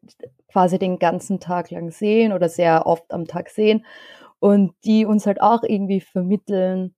quasi 0.48 0.77
den 0.79 1.00
ganzen 1.00 1.39
Tag 1.39 1.72
lang 1.72 1.91
sehen 1.91 2.33
oder 2.33 2.50
sehr 2.50 2.86
oft 2.86 3.12
am 3.12 3.25
Tag 3.25 3.50
sehen 3.50 3.86
und 4.39 4.74
die 4.86 5.05
uns 5.05 5.25
halt 5.25 5.41
auch 5.41 5.63
irgendwie 5.63 6.01
vermitteln, 6.01 6.93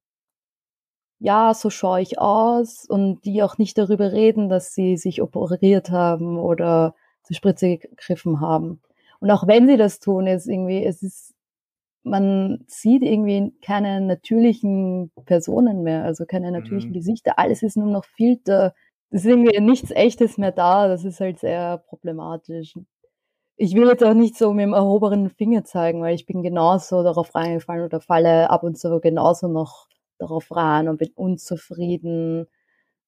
ja, 1.20 1.54
so 1.54 1.70
schaue 1.70 2.02
ich 2.02 2.20
aus 2.20 2.86
und 2.88 3.24
die 3.26 3.42
auch 3.42 3.58
nicht 3.58 3.78
darüber 3.78 4.12
reden, 4.12 4.50
dass 4.50 4.74
sie 4.74 4.98
sich 4.98 5.22
operiert 5.22 5.90
haben 5.90 6.38
oder 6.38 6.96
zur 7.24 7.36
Spritze 7.36 7.78
gegriffen 7.78 8.42
haben. 8.42 8.82
Und 9.20 9.32
auch 9.32 9.48
wenn 9.48 9.68
sie 9.68 9.78
das 9.78 10.00
tun, 10.00 10.28
ist 10.28 10.48
irgendwie, 10.48 10.84
es 10.84 11.02
ist, 11.02 11.34
man 12.04 12.64
sieht 12.68 13.02
irgendwie 13.02 13.54
keine 13.62 14.02
natürlichen 14.02 15.12
Personen 15.26 15.84
mehr, 15.84 16.04
also 16.04 16.26
keine 16.26 16.52
natürlichen 16.52 16.92
mhm. 16.92 16.96
Gesichter. 16.96 17.40
Alles 17.40 17.64
ist 17.64 17.78
nur 17.78 17.90
noch 17.90 18.06
Filter. 18.06 18.76
Ist 19.12 19.26
irgendwie 19.26 19.60
nichts 19.60 19.92
Echtes 19.92 20.38
mehr 20.38 20.52
da. 20.52 20.88
Das 20.88 21.04
ist 21.06 21.20
halt 21.20 21.40
sehr 21.40 21.78
problematisch. 21.78 22.74
Ich 23.58 23.74
will 23.74 23.88
jetzt 23.88 24.04
auch 24.04 24.14
nicht 24.14 24.38
so 24.38 24.54
mit 24.54 24.64
dem 24.64 24.74
erhobenen 24.74 25.30
Finger 25.30 25.64
zeigen, 25.64 26.02
weil 26.02 26.16
ich 26.16 26.26
bin 26.26 26.44
genauso 26.44 27.04
darauf 27.04 27.34
reingefallen 27.34 27.86
oder 27.86 28.02
falle 28.02 28.50
ab 28.50 28.64
und 28.64 28.78
zu 28.78 29.00
genauso 29.00 29.48
noch 29.48 29.88
darauf 30.18 30.54
rein 30.54 30.90
und 30.90 30.98
bin 30.98 31.12
unzufrieden 31.16 32.48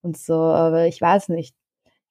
und 0.01 0.17
so. 0.17 0.35
Aber 0.35 0.87
ich 0.87 1.01
weiß 1.01 1.29
nicht. 1.29 1.55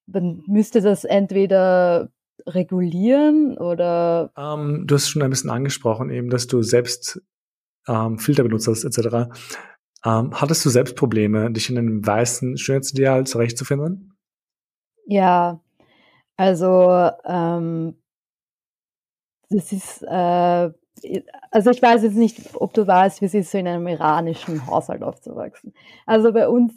Man 0.06 0.42
müsste 0.46 0.80
das 0.80 1.04
entweder 1.04 2.10
regulieren 2.46 3.56
oder? 3.58 4.32
Ähm, 4.36 4.84
du 4.86 4.94
hast 4.94 5.08
schon 5.08 5.22
ein 5.22 5.30
bisschen 5.30 5.50
angesprochen, 5.50 6.10
eben, 6.10 6.30
dass 6.30 6.46
du 6.46 6.62
selbst 6.62 7.20
ähm, 7.88 8.18
Filter 8.18 8.42
benutzt 8.42 8.68
hast, 8.68 8.84
etc. 8.84 9.30
Ähm, 10.06 10.30
hattest 10.32 10.64
du 10.64 10.70
selbst 10.70 10.96
Probleme, 10.96 11.50
dich 11.50 11.68
in 11.68 11.78
einem 11.78 12.06
weißen 12.06 12.56
Schönheitsideal 12.56 13.26
zurechtzufinden? 13.26 14.16
Ja, 15.06 15.60
also 16.36 17.10
ähm, 17.24 17.96
das 19.50 19.72
ist 19.72 20.02
äh, 20.02 20.70
also 21.50 21.70
ich 21.70 21.82
weiß 21.82 22.02
jetzt 22.02 22.16
nicht, 22.16 22.54
ob 22.54 22.72
du 22.74 22.86
weißt, 22.86 23.20
wie 23.20 23.26
es 23.26 23.34
ist, 23.34 23.50
so 23.50 23.58
in 23.58 23.68
einem 23.68 23.86
iranischen 23.86 24.66
Haushalt 24.66 25.02
aufzuwachsen. 25.02 25.74
Also 26.06 26.32
bei 26.32 26.48
uns, 26.48 26.72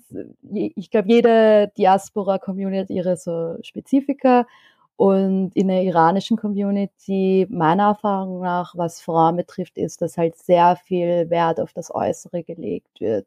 ich 0.52 0.92
glaube, 0.92 1.08
jede 1.10 1.72
Diaspora-Community 1.78 2.80
hat 2.80 2.90
ihre 2.90 3.18
so 3.18 3.58
Spezifika 3.62 4.46
und 5.00 5.56
in 5.56 5.70
der 5.70 5.84
iranischen 5.84 6.36
Community, 6.36 7.48
meiner 7.50 7.84
Erfahrung 7.84 8.42
nach, 8.42 8.76
was 8.76 9.00
Frauen 9.00 9.38
betrifft, 9.38 9.78
ist, 9.78 10.02
dass 10.02 10.18
halt 10.18 10.36
sehr 10.38 10.76
viel 10.76 11.30
Wert 11.30 11.62
auf 11.62 11.72
das 11.72 11.90
Äußere 11.96 12.44
gelegt 12.44 13.00
wird. 13.00 13.26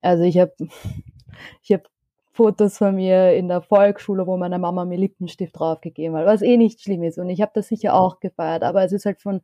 Also 0.00 0.24
ich 0.24 0.38
habe 0.38 0.54
ich 1.62 1.72
hab 1.72 1.88
Fotos 2.32 2.78
von 2.78 2.94
mir 2.94 3.34
in 3.34 3.48
der 3.48 3.60
Volksschule, 3.60 4.26
wo 4.26 4.38
meine 4.38 4.58
Mama 4.58 4.86
mir 4.86 4.96
Lippenstift 4.96 5.58
draufgegeben 5.58 6.16
hat, 6.16 6.24
was 6.24 6.40
eh 6.40 6.56
nicht 6.56 6.80
schlimm 6.80 7.02
ist. 7.02 7.18
Und 7.18 7.28
ich 7.28 7.42
habe 7.42 7.52
das 7.54 7.68
sicher 7.68 7.92
auch 7.94 8.18
gefeiert, 8.20 8.62
aber 8.62 8.82
es 8.82 8.92
ist 8.92 9.04
halt 9.04 9.20
von 9.20 9.42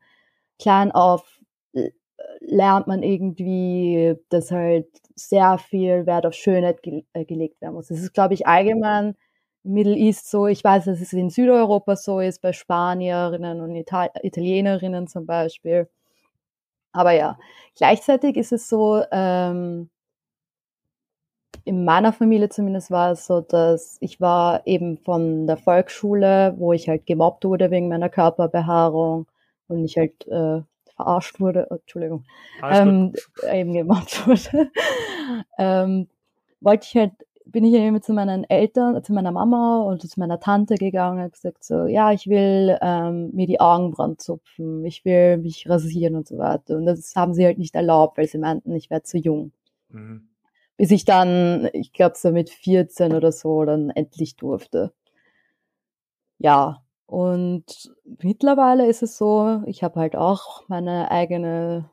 klein 0.58 0.92
auf 0.92 1.40
lernt 2.40 2.86
man 2.86 3.02
irgendwie, 3.02 4.14
dass 4.30 4.50
halt 4.50 4.88
sehr 5.14 5.58
viel 5.58 6.06
Wert 6.06 6.24
auf 6.24 6.34
Schönheit 6.34 6.82
ge 6.82 7.04
äh, 7.12 7.26
gelegt 7.26 7.60
werden 7.60 7.74
muss. 7.74 7.88
Das 7.88 8.00
ist, 8.00 8.14
glaube 8.14 8.32
ich, 8.34 8.46
allgemein 8.46 9.14
Middle 9.64 9.97
East 9.97 10.30
so. 10.30 10.47
Ich 10.47 10.62
weiß, 10.62 10.85
dass 10.85 11.00
es 11.00 11.12
in 11.12 11.30
Südeuropa 11.30 11.97
so 11.97 12.21
ist, 12.21 12.40
bei 12.42 12.52
Spanierinnen 12.52 13.61
und 13.61 13.75
Ital 13.75 14.11
Italienerinnen 14.23 15.09
zum 15.09 15.26
Beispiel. 15.26 15.88
Aber 16.92 17.12
ja, 17.12 17.38
gleichzeitig 17.76 18.37
ist 18.37 18.52
es 18.52 18.68
so, 18.68 19.02
ähm, 19.11 19.90
in 21.64 21.85
meiner 21.85 22.12
Familie 22.12 22.50
zumindest 22.50 22.90
war 22.90 23.12
es 23.12 23.26
so, 23.26 23.40
dass 23.40 23.97
ich 24.00 24.21
war 24.21 24.66
eben 24.66 24.99
von 24.99 25.47
der 25.47 25.56
Volksschule, 25.56 26.54
wo 26.59 26.73
ich 26.73 26.88
halt 26.88 27.06
gemobbt 27.06 27.44
wurde 27.44 27.71
wegen 27.71 27.88
meiner 27.88 28.11
Körperbehaarung 28.11 29.26
und 29.68 29.85
ich 29.85 29.97
halt 29.97 30.26
äh, 30.28 30.61
verarscht 30.94 31.40
wurde, 31.40 31.66
oh, 31.71 31.76
Entschuldigung, 31.76 32.25
ähm, 32.62 33.14
eben 33.50 33.73
gemobbt 33.73 34.26
wurde, 34.26 34.71
ähm, 35.59 36.09
wollte 36.61 36.87
ich 36.87 36.97
halt 36.97 37.12
bin 37.46 37.64
ich 37.64 37.74
eben 37.74 38.00
zu 38.00 38.12
meinen 38.12 38.44
Eltern, 38.44 39.02
zu 39.04 39.12
meiner 39.12 39.32
Mama 39.32 39.82
und 39.82 40.02
zu 40.08 40.18
meiner 40.18 40.40
Tante 40.40 40.76
gegangen 40.76 41.24
und 41.24 41.32
gesagt 41.32 41.62
so, 41.62 41.86
ja, 41.86 42.12
ich 42.12 42.26
will 42.26 42.78
ähm, 42.80 43.30
mir 43.32 43.46
die 43.46 43.60
Augenbrauen 43.60 44.18
zupfen, 44.18 44.84
ich 44.84 45.04
will 45.04 45.38
mich 45.38 45.68
rasieren 45.68 46.16
und 46.16 46.26
so 46.26 46.38
weiter. 46.38 46.76
Und 46.76 46.86
das 46.86 47.14
haben 47.16 47.34
sie 47.34 47.44
halt 47.44 47.58
nicht 47.58 47.74
erlaubt, 47.74 48.16
weil 48.18 48.26
sie 48.26 48.38
meinten, 48.38 48.74
ich 48.74 48.90
wäre 48.90 49.02
zu 49.02 49.18
jung. 49.18 49.52
Mhm. 49.90 50.28
Bis 50.76 50.90
ich 50.90 51.04
dann, 51.04 51.68
ich 51.72 51.92
glaube 51.92 52.16
so 52.16 52.32
mit 52.32 52.50
14 52.50 53.12
oder 53.12 53.30
so, 53.30 53.64
dann 53.64 53.90
endlich 53.90 54.36
durfte. 54.36 54.92
Ja, 56.38 56.82
und 57.06 57.92
mittlerweile 58.22 58.86
ist 58.86 59.02
es 59.02 59.18
so, 59.18 59.62
ich 59.66 59.82
habe 59.82 60.00
halt 60.00 60.16
auch 60.16 60.68
meine 60.68 61.10
eigene 61.10 61.90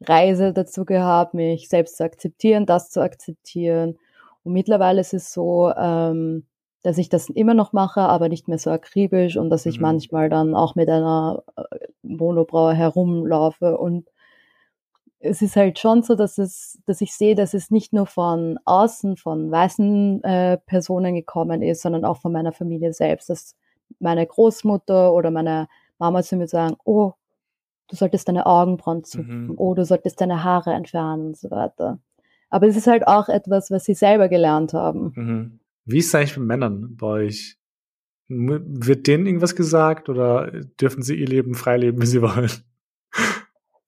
Reise 0.00 0.52
dazu 0.52 0.84
gehabt, 0.84 1.34
mich 1.34 1.68
selbst 1.68 1.96
zu 1.96 2.04
akzeptieren, 2.04 2.64
das 2.64 2.90
zu 2.90 3.02
akzeptieren 3.02 3.98
und 4.44 4.52
mittlerweile 4.52 5.00
ist 5.00 5.14
es 5.14 5.32
so, 5.32 5.72
ähm, 5.76 6.46
dass 6.82 6.98
ich 6.98 7.08
das 7.08 7.28
immer 7.28 7.54
noch 7.54 7.72
mache, 7.72 8.00
aber 8.00 8.28
nicht 8.28 8.48
mehr 8.48 8.58
so 8.58 8.70
akribisch 8.70 9.36
und 9.36 9.50
dass 9.50 9.66
ich 9.66 9.78
mhm. 9.78 9.82
manchmal 9.82 10.30
dann 10.30 10.54
auch 10.54 10.74
mit 10.74 10.88
einer 10.88 11.42
äh, 11.56 11.62
Monobraue 12.02 12.74
herumlaufe 12.74 13.76
und 13.78 14.08
es 15.20 15.42
ist 15.42 15.56
halt 15.56 15.78
schon 15.78 16.02
so, 16.02 16.14
dass 16.14 16.38
es, 16.38 16.78
dass 16.86 17.00
ich 17.00 17.12
sehe, 17.12 17.34
dass 17.34 17.54
es 17.54 17.70
nicht 17.70 17.92
nur 17.92 18.06
von 18.06 18.58
außen, 18.64 19.16
von 19.16 19.50
weißen 19.50 20.22
äh, 20.22 20.58
Personen 20.58 21.14
gekommen 21.14 21.62
ist, 21.62 21.82
sondern 21.82 22.04
auch 22.04 22.18
von 22.18 22.32
meiner 22.32 22.52
Familie 22.52 22.92
selbst, 22.92 23.28
dass 23.28 23.56
meine 23.98 24.24
Großmutter 24.26 25.12
oder 25.12 25.30
meine 25.30 25.68
Mama 25.98 26.22
zu 26.22 26.36
mir 26.36 26.46
sagen, 26.46 26.76
oh, 26.84 27.12
du 27.88 27.96
solltest 27.96 28.28
deine 28.28 28.46
Augenbrauen 28.46 29.02
zupfen, 29.02 29.48
mhm. 29.48 29.54
oh, 29.56 29.74
du 29.74 29.84
solltest 29.84 30.20
deine 30.20 30.44
Haare 30.44 30.72
entfernen 30.72 31.28
und 31.28 31.36
so 31.36 31.50
weiter. 31.50 31.98
Aber 32.50 32.66
es 32.66 32.76
ist 32.76 32.86
halt 32.86 33.06
auch 33.06 33.28
etwas, 33.28 33.70
was 33.70 33.84
sie 33.84 33.94
selber 33.94 34.28
gelernt 34.28 34.72
haben. 34.72 35.12
Mhm. 35.14 35.60
Wie 35.84 35.98
ist 35.98 36.08
es 36.08 36.14
eigentlich 36.14 36.36
mit 36.36 36.46
Männern 36.46 36.96
bei 36.96 37.06
euch? 37.06 37.58
Wird 38.28 39.06
denen 39.06 39.26
irgendwas 39.26 39.56
gesagt 39.56 40.08
oder 40.08 40.50
dürfen 40.80 41.02
sie 41.02 41.14
ihr 41.14 41.26
Leben 41.26 41.54
frei 41.54 41.78
leben, 41.78 42.00
wie 42.02 42.06
sie 42.06 42.22
wollen? 42.22 42.50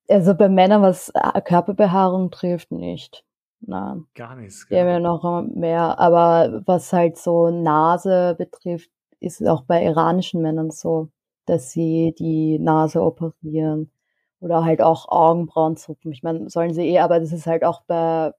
Also 0.09 0.35
bei 0.35 0.49
Männern, 0.49 0.83
was 0.83 1.11
äh, 1.14 1.40
Körperbehaarung 1.40 2.31
trifft, 2.31 2.73
nicht. 2.73 3.25
Nein. 3.61 4.07
Gar 4.14 4.37
nichts. 4.37 4.67
Ja, 4.71 4.87
wir 4.87 4.99
noch 4.99 5.47
mehr. 5.55 5.99
Aber 5.99 6.62
was 6.67 6.93
halt 6.93 7.19
so 7.19 7.50
Nase 7.50 8.35
betrifft, 8.38 8.90
ist 9.21 9.40
es 9.40 9.47
auch 9.47 9.64
bei 9.64 9.85
iranischen 9.85 10.40
Männern 10.40 10.71
so, 10.71 11.11
dass 11.45 11.71
sie 11.71 12.14
die 12.19 12.59
Nase 12.59 13.02
operieren 13.02 13.90
oder 14.40 14.64
halt 14.64 14.81
auch 14.81 15.09
Augenbrauen 15.09 15.76
zuppen. 15.76 16.12
Ich 16.12 16.23
meine, 16.23 16.49
sollen 16.49 16.73
sie 16.73 16.88
eh, 16.88 17.00
aber 17.00 17.21
das 17.21 17.33
ist 17.33 17.47
halt 17.47 17.64
auch 17.64 17.83
bei 17.83 18.33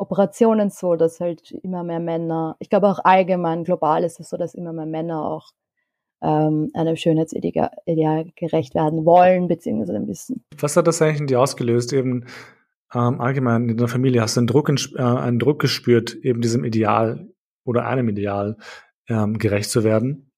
Operationen 0.00 0.70
so, 0.70 0.96
dass 0.96 1.20
halt 1.20 1.50
immer 1.50 1.84
mehr 1.84 2.00
Männer, 2.00 2.56
ich 2.58 2.70
glaube 2.70 2.88
auch 2.88 3.00
allgemein 3.04 3.64
global 3.64 4.02
ist 4.04 4.18
es 4.20 4.30
so, 4.30 4.36
dass 4.36 4.54
immer 4.54 4.72
mehr 4.72 4.86
Männer 4.86 5.24
auch 5.24 5.52
ähm, 6.22 6.70
einem 6.74 6.96
Schönheitsideal 6.96 8.32
gerecht 8.36 8.74
werden 8.74 9.04
wollen, 9.04 9.48
beziehungsweise 9.48 10.00
bisschen. 10.00 10.44
Was 10.58 10.76
hat 10.76 10.86
das 10.86 11.00
eigentlich 11.00 11.20
in 11.20 11.26
dir 11.26 11.40
ausgelöst? 11.40 11.92
Eben 11.92 12.26
ähm, 12.94 13.20
allgemein 13.20 13.68
in 13.68 13.76
der 13.76 13.88
Familie 13.88 14.22
hast 14.22 14.36
du 14.36 14.40
einen 14.40 14.46
Druck, 14.46 14.68
äh, 14.68 15.02
einen 15.02 15.38
Druck 15.38 15.60
gespürt, 15.60 16.14
eben 16.14 16.40
diesem 16.40 16.64
Ideal 16.64 17.28
oder 17.64 17.86
einem 17.86 18.08
Ideal 18.08 18.56
ähm, 19.08 19.38
gerecht 19.38 19.70
zu 19.70 19.84
werden? 19.84 20.30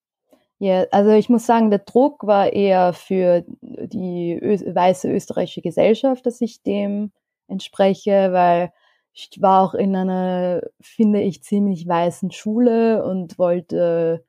Ja, 0.58 0.84
also 0.92 1.10
ich 1.10 1.28
muss 1.28 1.46
sagen, 1.46 1.70
der 1.70 1.80
Druck 1.80 2.24
war 2.24 2.52
eher 2.52 2.92
für 2.92 3.44
die 3.60 4.38
Ö 4.40 4.56
weiße 4.74 5.10
österreichische 5.10 5.62
Gesellschaft, 5.62 6.24
dass 6.24 6.40
ich 6.40 6.62
dem 6.62 7.10
entspreche, 7.48 8.32
weil 8.32 8.72
ich 9.14 9.30
war 9.40 9.62
auch 9.62 9.74
in 9.74 9.94
einer, 9.96 10.62
finde 10.80 11.20
ich, 11.20 11.42
ziemlich 11.42 11.86
weißen 11.86 12.30
Schule 12.30 13.04
und 13.04 13.38
wollte 13.38 14.24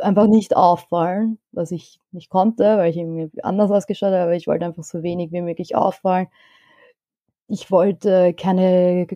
einfach 0.00 0.26
nicht 0.26 0.56
auffallen, 0.56 1.38
was 1.52 1.70
ich 1.70 2.00
nicht 2.12 2.30
konnte, 2.30 2.78
weil 2.78 2.90
ich 2.90 2.96
irgendwie 2.96 3.30
anders 3.42 3.70
ausgeschaut 3.70 4.08
habe, 4.12 4.22
aber 4.22 4.34
ich 4.34 4.46
wollte 4.46 4.64
einfach 4.64 4.84
so 4.84 5.02
wenig 5.02 5.32
wie 5.32 5.42
möglich 5.42 5.76
auffallen. 5.76 6.28
Ich 7.48 7.70
wollte 7.70 8.32
keine 8.34 9.06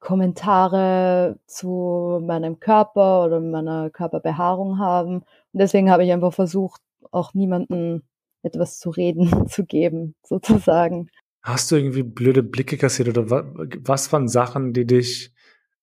Kommentare 0.00 1.38
zu 1.46 2.20
meinem 2.22 2.58
Körper 2.60 3.24
oder 3.26 3.40
meiner 3.40 3.90
Körperbehaarung 3.90 4.78
haben. 4.78 5.16
Und 5.18 5.24
deswegen 5.52 5.90
habe 5.90 6.04
ich 6.04 6.12
einfach 6.12 6.32
versucht, 6.32 6.80
auch 7.10 7.34
niemanden 7.34 8.02
etwas 8.42 8.78
zu 8.78 8.90
reden 8.90 9.48
zu 9.48 9.64
geben, 9.66 10.14
sozusagen. 10.24 11.10
Hast 11.42 11.70
du 11.70 11.76
irgendwie 11.76 12.02
blöde 12.02 12.42
Blicke 12.42 12.76
kassiert 12.76 13.08
oder 13.08 13.30
was, 13.30 13.44
was 13.82 14.12
waren 14.12 14.28
Sachen, 14.28 14.72
die 14.72 14.86
dich 14.86 15.32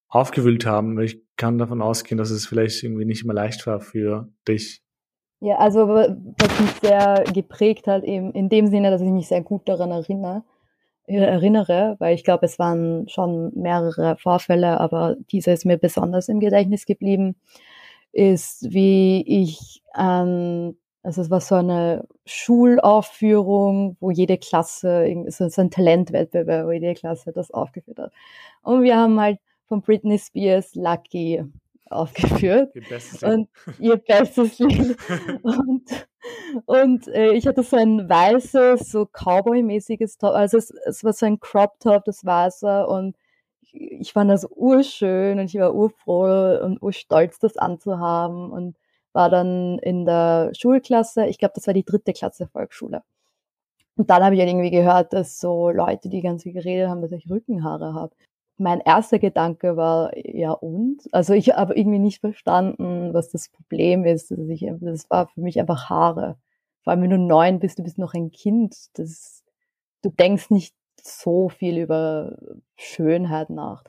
aufgewühlt 0.07 0.65
haben? 0.65 0.99
Ich 0.99 1.21
kann 1.35 1.57
davon 1.57 1.81
ausgehen, 1.81 2.17
dass 2.17 2.29
es 2.29 2.45
vielleicht 2.45 2.83
irgendwie 2.83 3.05
nicht 3.05 3.23
immer 3.23 3.33
leicht 3.33 3.65
war 3.65 3.79
für 3.79 4.29
dich. 4.47 4.83
Ja, 5.39 5.57
also 5.57 5.87
was 5.87 6.59
mich 6.59 6.71
sehr 6.81 7.23
geprägt 7.33 7.87
hat, 7.87 8.03
eben 8.03 8.31
in 8.31 8.49
dem 8.49 8.67
Sinne, 8.67 8.89
dass 8.89 9.01
ich 9.01 9.09
mich 9.09 9.27
sehr 9.27 9.41
gut 9.41 9.67
daran 9.67 9.91
erinnere, 9.91 10.43
äh, 11.05 11.17
erinnere, 11.17 11.95
weil 11.99 12.15
ich 12.15 12.23
glaube, 12.23 12.45
es 12.45 12.57
waren 12.57 13.07
schon 13.07 13.51
mehrere 13.55 14.17
Vorfälle, 14.17 14.79
aber 14.79 15.15
dieser 15.31 15.53
ist 15.53 15.65
mir 15.65 15.77
besonders 15.77 16.27
im 16.27 16.39
Gedächtnis 16.39 16.85
geblieben, 16.85 17.35
ist, 18.11 18.67
wie 18.71 19.23
ich 19.27 19.83
an 19.93 20.75
also 21.07 21.21
es 21.21 21.29
war 21.29 21.39
so 21.39 21.55
eine 21.55 22.05
Schulaufführung, 22.25 23.95
wo 24.01 24.11
jede 24.11 24.37
Klasse, 24.37 25.07
so 25.29 25.61
ein 25.61 25.71
Talentwettbewerb, 25.71 26.67
wo 26.67 26.71
jede 26.73 26.95
Klasse 26.95 27.31
das 27.31 27.49
aufgeführt 27.49 27.97
hat. 27.97 28.11
Und 28.61 28.83
wir 28.83 28.97
haben 28.97 29.17
halt 29.17 29.39
von 29.69 29.81
Britney 29.81 30.19
Spears 30.19 30.75
Lucky 30.75 31.45
aufgeführt. 31.89 32.75
Ihr 32.75 32.83
bestes 32.89 33.23
und 33.23 33.47
ihr 33.79 33.95
bestes 33.95 34.59
Lied. 34.59 34.97
und 35.43 35.83
und 36.65 37.07
äh, 37.07 37.31
ich 37.31 37.47
hatte 37.47 37.63
so 37.63 37.77
ein 37.77 38.09
weißes, 38.09 38.91
so 38.91 39.05
Cowboy-mäßiges 39.05 40.17
Top, 40.17 40.31
also 40.31 40.57
es, 40.57 40.71
es 40.71 41.05
war 41.05 41.13
so 41.13 41.25
ein 41.25 41.39
Crop-Top, 41.39 42.03
das 42.03 42.25
Weiße 42.25 42.85
und 42.85 43.15
ich, 43.61 43.75
ich 43.75 44.11
fand 44.11 44.29
das 44.29 44.45
urschön 44.53 45.39
und 45.39 45.45
ich 45.45 45.55
war 45.57 45.73
urfroh 45.73 46.59
und 46.65 46.81
urstolz, 46.81 47.39
das 47.39 47.55
anzuhaben 47.55 48.51
und 48.51 48.75
war 49.17 49.31
dann 49.31 49.79
in 49.79 50.05
der 50.05 50.51
Schulklasse, 50.53 51.25
ich 51.25 51.39
glaube, 51.39 51.53
das 51.55 51.65
war 51.65 51.73
die 51.73 51.83
dritte 51.83 52.13
Klasse 52.13 52.45
Volksschule. 52.45 53.01
Und 53.95 54.11
dann 54.11 54.23
habe 54.23 54.35
ich 54.35 54.41
halt 54.41 54.51
irgendwie 54.51 54.69
gehört, 54.69 55.11
dass 55.11 55.39
so 55.39 55.71
Leute, 55.71 56.07
die 56.07 56.21
ganz 56.21 56.43
viel 56.43 56.53
geredet 56.53 56.87
haben, 56.87 57.01
dass 57.01 57.11
ich 57.11 57.27
Rückenhaare 57.27 57.95
habe. 57.95 58.13
Mein 58.59 58.79
erster 58.79 59.17
Gedanke 59.17 59.75
war, 59.75 60.15
ja 60.15 60.51
und? 60.51 60.99
Also 61.11 61.33
ich 61.33 61.49
habe 61.49 61.73
irgendwie 61.75 61.97
nicht 61.97 62.19
verstanden, 62.19 63.11
was 63.11 63.31
das 63.31 63.49
Problem 63.49 64.05
ist. 64.05 64.31
Also 64.31 64.47
ich, 64.49 64.67
das 64.81 65.09
war 65.09 65.27
für 65.29 65.41
mich 65.41 65.59
einfach 65.59 65.89
Haare. 65.89 66.37
Vor 66.83 66.91
allem, 66.91 67.01
wenn 67.01 67.09
du 67.09 67.17
neun 67.17 67.59
bist, 67.59 67.79
du 67.79 67.83
bist 67.83 67.97
noch 67.97 68.13
ein 68.13 68.29
Kind. 68.29 68.75
Das, 68.99 69.43
du 70.03 70.11
denkst 70.11 70.51
nicht 70.51 70.75
so 71.01 71.49
viel 71.49 71.79
über 71.79 72.37
Schönheit 72.75 73.49
nach. 73.49 73.83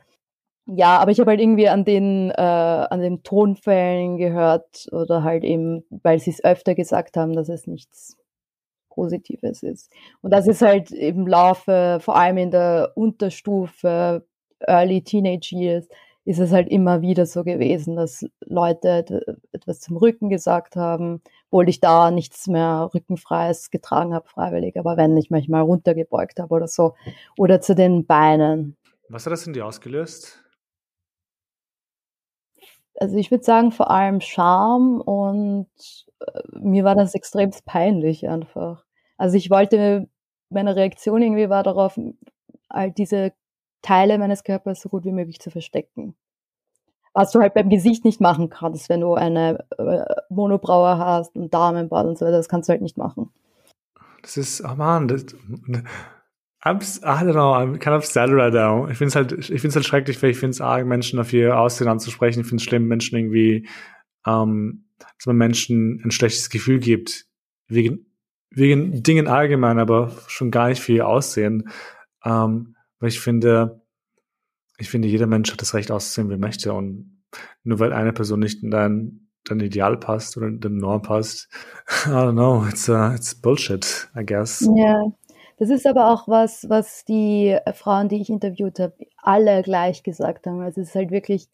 Ja, 0.71 0.99
aber 0.99 1.11
ich 1.11 1.19
habe 1.19 1.31
halt 1.31 1.41
irgendwie 1.41 1.69
an 1.69 1.85
den, 1.87 2.31
äh, 2.31 2.35
an 2.43 3.01
den 3.01 3.23
Tonfällen 3.23 4.19
gehört 4.19 4.87
oder 4.93 5.23
halt 5.23 5.43
eben, 5.43 5.83
weil 6.03 6.19
sie 6.19 6.31
es 6.31 6.45
öfter 6.45 6.75
gesagt 6.75 7.17
haben, 7.17 7.33
dass 7.33 7.49
es 7.49 7.67
nichts 7.67 8.19
Positives 8.91 9.63
ist. 9.63 9.91
Und 10.21 10.31
das 10.31 10.47
ist 10.47 10.61
halt 10.61 10.91
im 10.91 11.27
Laufe, 11.27 11.99
vor 12.03 12.17
allem 12.17 12.37
in 12.37 12.51
der 12.51 12.93
Unterstufe, 12.97 14.27
Early 14.61 15.03
Teenage 15.03 15.55
Years, 15.55 15.89
ist 16.27 16.39
es 16.39 16.53
halt 16.53 16.69
immer 16.69 17.01
wieder 17.01 17.25
so 17.25 17.45
gewesen, 17.45 17.97
dass 17.97 18.27
Leute 18.45 19.39
etwas 19.53 19.81
zum 19.81 19.97
Rücken 19.97 20.29
gesagt 20.29 20.77
haben, 20.77 21.23
obwohl 21.47 21.71
ich 21.71 21.81
da 21.81 22.11
nichts 22.11 22.47
mehr 22.47 22.91
Rückenfreies 22.93 23.71
getragen 23.71 24.13
habe, 24.13 24.29
freiwillig, 24.29 24.77
aber 24.77 24.99
wenn 24.99 25.17
ich 25.17 25.31
mich 25.31 25.49
mal 25.49 25.63
runtergebeugt 25.63 26.41
habe 26.41 26.55
oder 26.55 26.69
so. 26.69 26.95
Oder 27.39 27.63
zu 27.63 27.75
den 27.75 28.05
Beinen. 28.05 28.77
Was 29.09 29.25
hat 29.25 29.33
das 29.33 29.47
in 29.47 29.55
dir 29.55 29.65
ausgelöst? 29.65 30.45
Also 33.01 33.17
ich 33.17 33.31
würde 33.31 33.45
sagen, 33.45 33.71
vor 33.71 33.91
allem 33.91 34.21
Scham 34.21 35.01
und 35.01 35.69
äh, 36.21 36.41
mir 36.59 36.85
war 36.85 36.95
das 36.95 37.15
extrem 37.15 37.51
peinlich 37.65 38.29
einfach. 38.29 38.85
Also 39.17 39.37
ich 39.37 39.51
wollte, 39.51 40.09
meine 40.51 40.77
Reaktion 40.77 41.23
irgendwie 41.23 41.49
war 41.49 41.63
darauf, 41.63 41.99
all 42.69 42.91
diese 42.91 43.33
Teile 43.83 44.19
meines 44.19 44.45
Körpers 44.45 44.81
so 44.81 44.89
gut 44.89 45.05
wie 45.05 45.13
möglich 45.13 45.41
zu 45.41 45.51
verstecken. 45.51 46.17
Was 47.15 47.33
du 47.33 47.41
halt 47.41 47.55
beim 47.55 47.69
Gesicht 47.69 48.05
nicht 48.05 48.21
machen 48.21 48.51
kannst, 48.51 48.89
wenn 48.89 49.01
du 49.01 49.15
eine 49.15 49.65
äh, 49.79 50.05
Monobraue 50.29 50.99
hast 50.99 51.37
und 51.37 51.53
Damenbart 51.53 52.07
und 52.07 52.19
so 52.19 52.27
weiter, 52.27 52.37
das 52.37 52.49
kannst 52.49 52.69
du 52.69 52.73
halt 52.73 52.83
nicht 52.83 52.99
machen. 52.99 53.33
Das 54.23 54.37
ist, 54.37 54.63
oh 54.63 54.75
man, 54.77 55.09
das, 55.09 55.27
I'm, 56.65 56.79
I 57.05 57.23
don't 57.23 57.35
know, 57.35 57.53
I'm 57.53 57.79
kind 57.79 57.95
of 57.95 58.05
sad 58.05 58.31
right 58.31 58.53
now. 58.53 58.89
Ich 58.89 58.99
finde 58.99 59.09
es 59.09 59.17
halt, 59.17 59.33
ich 59.33 59.47
finde 59.47 59.69
es 59.69 59.77
halt 59.77 59.87
schrecklich, 59.87 60.21
weil 60.23 60.31
ich 60.31 60.39
finde 60.39 60.51
es 60.51 60.61
arg, 60.61 60.87
Menschen 60.87 61.25
ihr 61.33 61.59
Aussehen 61.59 61.89
anzusprechen. 61.89 62.41
Ich 62.41 62.47
finde 62.47 62.61
es 62.63 62.65
schlimm, 62.65 62.89
Menschen 62.89 63.17
irgendwie, 63.17 63.69
ähm, 64.27 64.87
dass 64.99 65.27
man 65.27 65.37
Menschen 65.37 66.03
ein 66.05 66.11
schlechtes 66.11 66.51
Gefühl 66.51 66.81
gibt. 66.81 67.27
Wegen, 67.69 68.07
wegen 68.51 69.03
Dingen 69.03 69.29
allgemein, 69.29 69.79
aber 69.79 70.11
schon 70.27 70.51
gar 70.51 70.69
nicht 70.69 70.83
für 70.83 70.93
ihr 70.93 71.07
Aussehen. 71.07 71.69
Ähm, 72.25 72.75
weil 72.99 73.11
ich 73.11 73.21
finde, 73.21 73.83
ich 74.79 74.91
finde, 74.91 75.07
jeder 75.07 75.27
Mensch 75.27 75.53
hat 75.53 75.61
das 75.61 75.75
Recht 75.75 75.93
auszusehen, 75.93 76.29
wie 76.29 76.35
er 76.35 76.39
möchte. 76.39 76.73
Und 76.73 77.23
nur 77.63 77.79
weil 77.79 77.93
eine 77.93 78.13
Person 78.13 78.41
nicht 78.41 78.65
in 78.65 78.73
dein, 78.73 79.29
dein 79.45 79.61
Ideal 79.61 79.97
passt 79.97 80.37
oder 80.37 80.49
in 80.49 80.59
deine 80.59 80.77
Norm 80.77 81.03
passt, 81.03 81.49
I 82.07 82.09
don't 82.09 82.33
know, 82.33 82.67
it's, 82.69 82.89
uh, 82.89 83.13
it's 83.15 83.35
bullshit, 83.35 84.09
I 84.17 84.25
guess. 84.25 84.61
Ja. 84.61 84.73
Yeah. 84.75 85.13
Das 85.59 85.71
ist 85.71 85.87
aber 85.87 86.13
auch 86.13 86.29
was, 86.29 86.69
was 86.69 87.05
die 87.05 87.49
äh, 87.49 87.73
Frauen, 87.73 88.09
die 88.09 88.21
ich 88.21 88.31
interviewt 88.31 88.79
habe, 88.79 88.95
alle 89.17 89.63
gleich 89.63 90.03
gesagt 90.05 90.47
haben. 90.47 90.61
Also 90.61 90.81
es 90.81 90.89
ist 90.89 90.95
halt 90.95 91.11
wirklich 91.11 91.49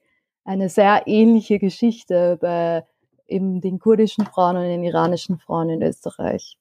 eine 0.44 0.68
sehr 0.68 1.04
ähnliche 1.06 1.58
Geschichte 1.58 2.38
bei 2.40 2.84
eben 3.26 3.62
den 3.62 3.78
kurdischen 3.78 4.26
Frauen 4.26 4.56
und 4.56 4.64
den 4.64 4.84
iranischen 4.84 5.38
Frauen 5.38 5.70
in 5.70 5.82
Österreich. 5.82 6.58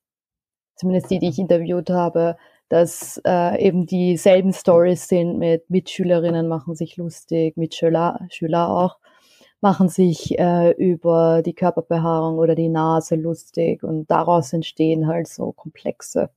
Zumindest 0.75 1.11
die, 1.11 1.19
die 1.19 1.29
ich 1.29 1.39
interviewt 1.39 1.89
habe, 1.89 2.37
dass 2.69 3.21
äh, 3.25 3.61
eben 3.61 3.85
dieselben 3.85 4.53
Stories 4.53 5.07
sind 5.09 5.37
mit 5.37 5.69
Mitschülerinnen 5.69 6.47
machen 6.47 6.75
sich 6.75 6.97
lustig, 6.97 7.57
Mitschüler 7.57 8.19
Schüler 8.29 8.69
auch 8.69 8.97
machen 9.61 9.89
sich 9.89 10.37
äh, 10.39 10.71
über 10.71 11.41
die 11.41 11.53
Körperbehaarung 11.53 12.37
oder 12.37 12.55
die 12.55 12.69
Nase 12.69 13.15
lustig 13.15 13.83
und 13.83 14.09
daraus 14.11 14.51
entstehen 14.53 15.07
halt 15.07 15.27
so 15.27 15.53
komplexe 15.53 16.29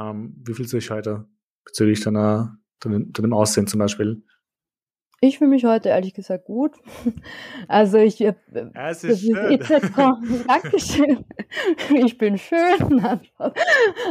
ähm, 0.00 0.34
wie 0.44 0.54
fühlst 0.54 0.72
du 0.72 0.78
dich 0.78 0.90
heute 0.90 1.26
bezüglich 1.64 2.00
deiner, 2.00 2.56
deinem, 2.80 3.12
deinem 3.12 3.32
Aussehen 3.32 3.66
zum 3.66 3.80
Beispiel? 3.80 4.22
Ich 5.22 5.36
fühle 5.36 5.50
mich 5.50 5.66
heute 5.66 5.90
ehrlich 5.90 6.14
gesagt 6.14 6.46
gut. 6.46 6.72
Also 7.68 7.98
ich 7.98 8.20
äh, 8.22 8.34
es 8.74 9.04
ist 9.04 9.20
schön. 9.20 9.60
Dankeschön. 10.48 11.24
Ich 11.94 12.16
bin 12.16 12.38
schön. 12.38 13.04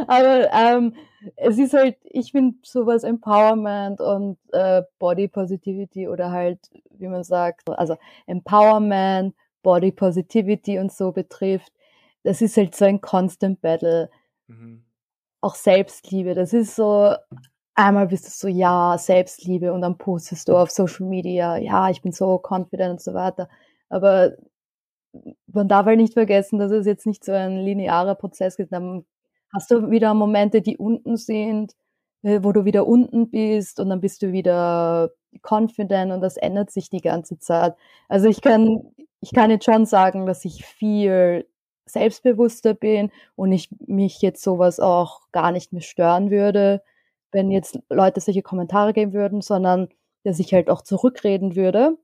Aber 0.06 0.52
ähm, 0.52 0.94
es 1.36 1.58
ist 1.58 1.74
halt, 1.74 1.96
ich 2.04 2.32
finde 2.32 2.58
sowas 2.62 3.02
Empowerment 3.02 4.00
und 4.00 4.38
äh, 4.52 4.82
Body 4.98 5.28
Positivity 5.28 6.06
oder 6.06 6.30
halt, 6.30 6.60
wie 6.90 7.08
man 7.08 7.24
sagt, 7.24 7.68
also 7.68 7.96
Empowerment, 8.26 9.34
Body 9.62 9.90
Positivity 9.90 10.78
und 10.78 10.92
so 10.92 11.12
betrifft, 11.12 11.72
das 12.22 12.40
ist 12.40 12.56
halt 12.56 12.74
so 12.76 12.84
ein 12.84 13.00
Constant 13.00 13.60
Battle. 13.60 14.10
Mhm 14.46 14.84
auch 15.40 15.54
Selbstliebe. 15.54 16.34
Das 16.34 16.52
ist 16.52 16.76
so, 16.76 17.14
einmal 17.74 18.08
bist 18.08 18.26
du 18.26 18.30
so, 18.30 18.48
ja, 18.48 18.96
Selbstliebe 18.98 19.72
und 19.72 19.82
dann 19.82 19.98
postest 19.98 20.48
du 20.48 20.56
auf 20.56 20.70
Social 20.70 21.06
Media, 21.06 21.56
ja, 21.56 21.90
ich 21.90 22.02
bin 22.02 22.12
so 22.12 22.40
confident 22.42 22.92
und 22.92 23.00
so 23.00 23.14
weiter. 23.14 23.48
Aber 23.88 24.32
man 25.46 25.68
darf 25.68 25.86
halt 25.86 25.98
nicht 25.98 26.14
vergessen, 26.14 26.58
dass 26.58 26.70
es 26.72 26.86
jetzt 26.86 27.06
nicht 27.06 27.24
so 27.24 27.32
ein 27.32 27.58
linearer 27.58 28.14
Prozess 28.14 28.58
ist. 28.58 28.72
Dann 28.72 29.04
hast 29.52 29.70
du 29.70 29.90
wieder 29.90 30.14
Momente, 30.14 30.62
die 30.62 30.76
unten 30.78 31.16
sind, 31.16 31.74
äh, 32.22 32.40
wo 32.42 32.52
du 32.52 32.64
wieder 32.64 32.86
unten 32.86 33.30
bist 33.30 33.80
und 33.80 33.88
dann 33.90 34.00
bist 34.00 34.22
du 34.22 34.32
wieder 34.32 35.10
confident 35.42 36.12
und 36.12 36.20
das 36.20 36.36
ändert 36.36 36.70
sich 36.70 36.90
die 36.90 37.00
ganze 37.00 37.38
Zeit. 37.38 37.74
Also 38.08 38.28
ich 38.28 38.40
kann, 38.40 38.92
ich 39.20 39.32
kann 39.32 39.50
jetzt 39.50 39.64
schon 39.64 39.86
sagen, 39.86 40.26
dass 40.26 40.44
ich 40.44 40.64
viel 40.64 41.46
selbstbewusster 41.92 42.74
bin 42.74 43.10
und 43.36 43.52
ich 43.52 43.68
mich 43.86 44.22
jetzt 44.22 44.42
sowas 44.42 44.80
auch 44.80 45.20
gar 45.32 45.52
nicht 45.52 45.72
mehr 45.72 45.82
stören 45.82 46.30
würde, 46.30 46.82
wenn 47.32 47.50
jetzt 47.50 47.78
Leute 47.88 48.20
solche 48.20 48.42
Kommentare 48.42 48.92
geben 48.92 49.12
würden, 49.12 49.40
sondern 49.40 49.88
dass 50.24 50.38
ich 50.38 50.52
halt 50.52 50.70
auch 50.70 50.82
zurückreden 50.82 51.56
würde. 51.56 51.96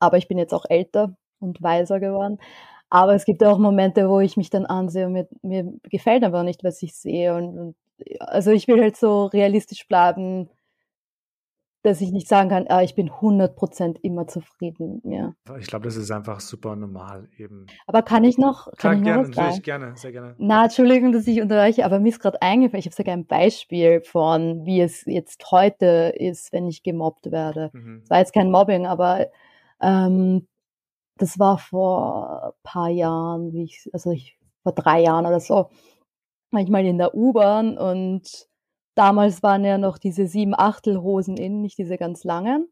Aber 0.00 0.16
ich 0.18 0.28
bin 0.28 0.38
jetzt 0.38 0.54
auch 0.54 0.64
älter 0.68 1.16
und 1.40 1.62
weiser 1.62 2.00
geworden. 2.00 2.38
Aber 2.90 3.14
es 3.14 3.24
gibt 3.24 3.44
auch 3.44 3.58
Momente, 3.58 4.08
wo 4.08 4.20
ich 4.20 4.36
mich 4.36 4.50
dann 4.50 4.66
ansehe 4.66 5.06
und 5.06 5.12
mir, 5.12 5.28
mir 5.42 5.72
gefällt 5.84 6.24
aber 6.24 6.42
nicht, 6.42 6.64
was 6.64 6.82
ich 6.82 6.94
sehe. 6.94 7.34
Und, 7.34 7.58
und 7.58 7.76
also 8.20 8.50
ich 8.50 8.68
will 8.68 8.80
halt 8.80 8.96
so 8.96 9.26
realistisch 9.26 9.86
bleiben, 9.88 10.48
dass 11.82 12.00
ich 12.00 12.10
nicht 12.10 12.26
sagen 12.28 12.48
kann, 12.48 12.66
ah, 12.68 12.82
ich 12.82 12.94
bin 12.94 13.08
100% 13.08 13.98
immer 14.02 14.26
zufrieden 14.26 14.94
mit 14.94 15.04
mir. 15.04 15.34
Ich 15.60 15.68
glaube, 15.68 15.84
das 15.84 15.96
ist 15.96 16.10
einfach 16.10 16.40
super 16.40 16.74
normal 16.74 17.28
eben. 17.38 17.66
Aber 17.86 18.02
kann 18.02 18.24
ich 18.24 18.36
noch, 18.36 18.64
Klar, 18.72 18.94
kann 18.94 18.98
ich 18.98 19.04
gerne, 19.04 19.22
noch 19.22 19.28
was 19.28 19.34
sagen? 19.36 19.46
natürlich, 19.46 19.62
gerne, 19.62 19.96
sehr 19.96 20.12
gerne. 20.12 20.34
Na, 20.38 20.64
Entschuldigung, 20.64 21.12
dass 21.12 21.26
ich 21.26 21.40
unterbreche, 21.40 21.84
aber 21.84 22.00
mir 22.00 22.08
ist 22.08 22.20
gerade 22.20 22.42
eingefallen, 22.42 22.80
ich 22.80 22.86
habe 22.86 22.96
sogar 22.96 23.14
ein 23.14 23.26
Beispiel 23.26 24.00
von, 24.02 24.66
wie 24.66 24.80
es 24.80 25.04
jetzt 25.06 25.50
heute 25.50 26.12
ist, 26.16 26.52
wenn 26.52 26.66
ich 26.66 26.82
gemobbt 26.82 27.30
werde. 27.30 27.70
Mhm. 27.72 28.00
Es 28.02 28.10
war 28.10 28.18
jetzt 28.18 28.34
kein 28.34 28.50
Mobbing, 28.50 28.86
aber 28.86 29.28
ähm, 29.80 30.48
das 31.16 31.38
war 31.38 31.58
vor 31.58 32.44
ein 32.44 32.52
paar 32.62 32.88
Jahren, 32.88 33.52
wie 33.52 33.64
ich, 33.64 33.88
also 33.92 34.10
ich, 34.10 34.38
vor 34.62 34.72
drei 34.72 35.02
Jahren 35.02 35.26
oder 35.26 35.40
so, 35.40 35.70
war 36.50 36.60
ich 36.60 36.68
mal 36.68 36.84
in 36.84 36.98
der 36.98 37.14
U-Bahn 37.14 37.78
und 37.78 38.48
damals 38.98 39.42
waren 39.42 39.64
ja 39.64 39.78
noch 39.78 39.98
diese 39.98 40.26
sieben 40.26 40.54
Achtelhosen 40.56 41.36
in, 41.36 41.62
nicht 41.62 41.78
diese 41.78 41.96
ganz 41.96 42.24
langen. 42.24 42.68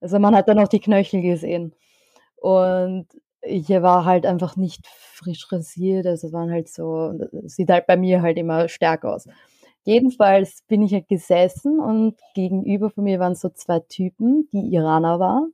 Also 0.00 0.18
man 0.18 0.36
hat 0.36 0.48
dann 0.48 0.58
noch 0.58 0.68
die 0.68 0.80
Knöchel 0.80 1.22
gesehen. 1.22 1.74
Und 2.36 3.06
ich 3.40 3.68
war 3.70 4.04
halt 4.04 4.26
einfach 4.26 4.56
nicht 4.56 4.86
frisch 4.86 5.50
rasiert, 5.50 6.06
also 6.06 6.26
es 6.26 6.32
waren 6.32 6.50
halt 6.50 6.68
so, 6.68 7.12
sieht 7.44 7.70
halt 7.70 7.86
bei 7.86 7.96
mir 7.96 8.22
halt 8.22 8.36
immer 8.38 8.68
stärker 8.68 9.14
aus. 9.14 9.26
Jedenfalls 9.84 10.62
bin 10.66 10.82
ich 10.82 10.92
halt 10.92 11.08
gesessen 11.08 11.80
und 11.80 12.16
gegenüber 12.34 12.90
von 12.90 13.04
mir 13.04 13.20
waren 13.20 13.36
so 13.36 13.48
zwei 13.48 13.80
Typen, 13.80 14.48
die 14.52 14.74
Iraner 14.74 15.20
waren. 15.20 15.52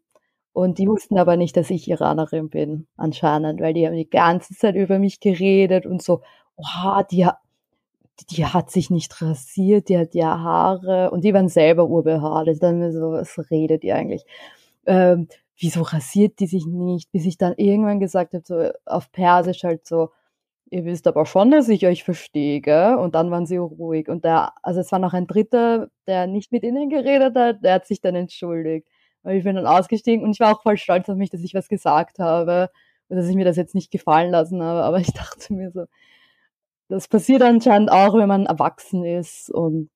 Und 0.54 0.78
die 0.78 0.88
wussten 0.88 1.18
aber 1.18 1.36
nicht, 1.36 1.56
dass 1.56 1.70
ich 1.70 1.88
Iranerin 1.88 2.50
bin, 2.50 2.86
anscheinend, 2.96 3.60
weil 3.60 3.74
die 3.74 3.86
haben 3.86 3.94
die 3.96 4.08
ganze 4.08 4.54
Zeit 4.54 4.74
über 4.74 4.98
mich 4.98 5.20
geredet 5.20 5.86
und 5.86 6.02
so, 6.02 6.22
oh, 6.56 7.02
die, 7.10 7.26
die 8.31 8.46
hat 8.46 8.70
sich 8.70 8.90
nicht 8.90 9.20
rasiert, 9.22 9.88
die 9.88 9.98
hat 9.98 10.14
ja 10.14 10.38
Haare 10.38 11.11
und 11.11 11.25
die 11.25 11.35
waren 11.35 11.48
selber 11.48 11.87
urbehaart. 11.87 12.48
Ich 12.48 12.61
dachte 12.61 12.92
so, 12.92 13.12
was 13.12 13.51
redet 13.51 13.85
ihr 13.85 13.96
eigentlich? 13.96 14.25
Ähm, 14.87 15.29
wieso 15.59 15.83
rasiert 15.83 16.40
die 16.40 16.46
sich 16.46 16.66
nicht? 16.66 17.11
Bis 17.12 17.27
ich 17.27 17.38
dann 17.38 17.55
irgendwann 17.57 18.01
gesagt 18.01 18.35
habe, 18.35 18.44
so 18.44 18.70
auf 18.87 19.11
Persisch 19.12 19.64
halt 19.64 19.87
so, 19.87 20.11
ihr 20.70 20.85
wisst 20.85 21.07
aber 21.07 21.27
schon, 21.27 21.51
dass 21.51 21.68
ich 21.68 21.87
euch 21.87 22.05
verstehe, 22.05 22.61
gell? 22.61 22.96
Und 22.96 23.14
dann 23.14 23.31
waren 23.31 23.46
sie 23.46 23.59
ruhig. 23.59 24.09
Und 24.09 24.25
der, 24.25 24.53
also 24.62 24.81
es 24.81 24.90
war 24.92 24.98
noch 24.98 25.12
ein 25.12 25.27
Dritter, 25.27 25.88
der 26.07 26.27
nicht 26.27 26.53
mit 26.53 26.64
ihnen 26.64 26.88
geredet 26.90 27.37
hat, 27.37 27.62
der 27.64 27.75
hat 27.75 27.87
sich 27.87 28.01
dann 28.01 28.14
entschuldigt. 28.14 28.88
Und 29.22 29.33
ich 29.33 29.44
bin 29.44 29.57
dann 29.57 29.66
ausgestiegen 29.66 30.25
und 30.25 30.33
ich 30.33 30.40
war 30.40 30.55
auch 30.57 30.62
voll 30.62 30.77
stolz 30.77 31.09
auf 31.09 31.16
mich, 31.16 31.31
dass 31.31 31.42
ich 31.42 31.55
was 31.55 31.68
gesagt 31.68 32.18
habe 32.18 32.70
und 33.09 33.16
dass 33.16 33.29
ich 33.29 33.37
mir 33.37 33.44
das 33.44 33.57
jetzt 33.57 33.75
nicht 33.75 33.90
gefallen 33.90 34.31
lassen 34.31 34.62
habe. 34.62 34.83
Aber 34.83 34.98
ich 34.98 35.12
dachte 35.12 35.53
mir 35.53 35.70
so, 35.70 35.85
das 36.88 37.08
passiert 37.08 37.42
anscheinend 37.42 37.90
auch, 37.90 38.14
wenn 38.14 38.28
man 38.28 38.46
erwachsen 38.46 39.04
ist 39.04 39.50
und. 39.50 39.90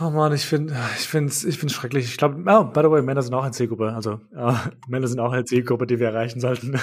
Oh 0.00 0.10
Mann, 0.10 0.32
ich 0.32 0.44
finde, 0.44 0.74
ich 0.98 1.08
finde 1.08 1.30
es 1.30 1.44
ich 1.44 1.58
find's 1.58 1.74
schrecklich. 1.74 2.04
Ich 2.04 2.16
glaube, 2.16 2.36
oh, 2.46 2.64
by 2.64 2.80
the 2.82 2.90
way, 2.90 3.02
Männer 3.02 3.22
sind 3.22 3.34
auch 3.34 3.42
eine 3.42 3.52
Zielgruppe. 3.52 3.92
Also, 3.92 4.20
ja, 4.34 4.70
Männer 4.88 5.06
sind 5.06 5.20
auch 5.20 5.32
eine 5.32 5.44
Zielgruppe, 5.44 5.86
die 5.86 5.98
wir 5.98 6.08
erreichen 6.08 6.40
sollten. 6.40 6.72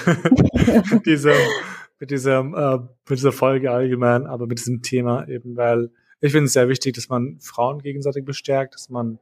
mit 0.90 1.06
diesem, 1.06 1.34
mit 1.98 2.10
diesem, 2.10 2.54
äh, 2.54 2.78
mit 2.78 3.18
dieser 3.18 3.32
Folge 3.32 3.70
allgemein, 3.70 4.26
aber 4.26 4.46
mit 4.46 4.58
diesem 4.58 4.82
Thema 4.82 5.28
eben, 5.28 5.56
weil 5.56 5.90
ich 6.20 6.32
finde 6.32 6.46
es 6.46 6.52
sehr 6.52 6.68
wichtig, 6.68 6.94
dass 6.94 7.08
man 7.08 7.38
Frauen 7.40 7.78
gegenseitig 7.80 8.24
bestärkt, 8.24 8.74
dass 8.74 8.90
man 8.90 9.18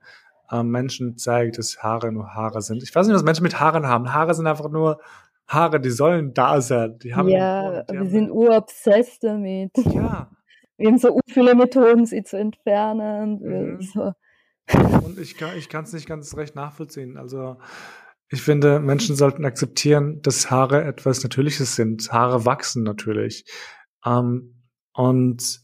äh, 0.51 0.63
Menschen 0.63 1.17
zeigt, 1.17 1.59
dass 1.59 1.83
Haare 1.83 2.11
nur 2.11 2.35
Haare 2.35 2.63
sind. 2.63 2.83
Ich 2.83 2.95
weiß 2.95 3.07
nicht, 3.07 3.15
was 3.15 3.23
Menschen 3.23 3.43
mit 3.43 3.61
Haaren 3.61 3.87
haben. 3.87 4.13
Haare 4.13 4.35
sind 4.35 4.47
einfach 4.47 4.71
nur 4.71 5.01
Haare, 5.49 5.81
die 5.81 5.91
sollen 5.91 6.35
da 6.35 6.61
sein. 6.61 6.99
Die 6.99 7.15
haben 7.15 7.29
ja, 7.29 7.83
die 7.83 7.93
wir 7.93 8.01
haben, 8.01 8.11
sind 8.11 8.31
urobsessed 8.31 9.25
damit. 9.25 9.73
ja. 9.77 10.31
Wir 10.81 10.91
haben 10.91 10.99
so 10.99 11.19
viele 11.27 11.57
Methoden, 11.57 12.07
sie 12.07 12.23
zu 12.23 12.37
entfernen. 12.39 13.41
Mhm. 13.43 13.81
So. 13.81 14.13
Und 15.05 15.19
ich 15.19 15.37
kann 15.37 15.83
es 15.83 15.93
nicht 15.93 16.07
ganz 16.07 16.37
recht 16.37 16.55
nachvollziehen. 16.55 17.17
Also 17.17 17.57
ich 18.29 18.43
finde, 18.43 18.79
Menschen 18.79 19.17
sollten 19.17 19.45
akzeptieren, 19.45 20.21
dass 20.23 20.53
Haare 20.53 20.85
etwas 20.85 21.23
Natürliches 21.25 21.75
sind. 21.75 22.13
Haare 22.13 22.45
wachsen 22.45 22.85
natürlich. 22.85 23.45
Ähm, 24.07 24.63
und 24.93 25.61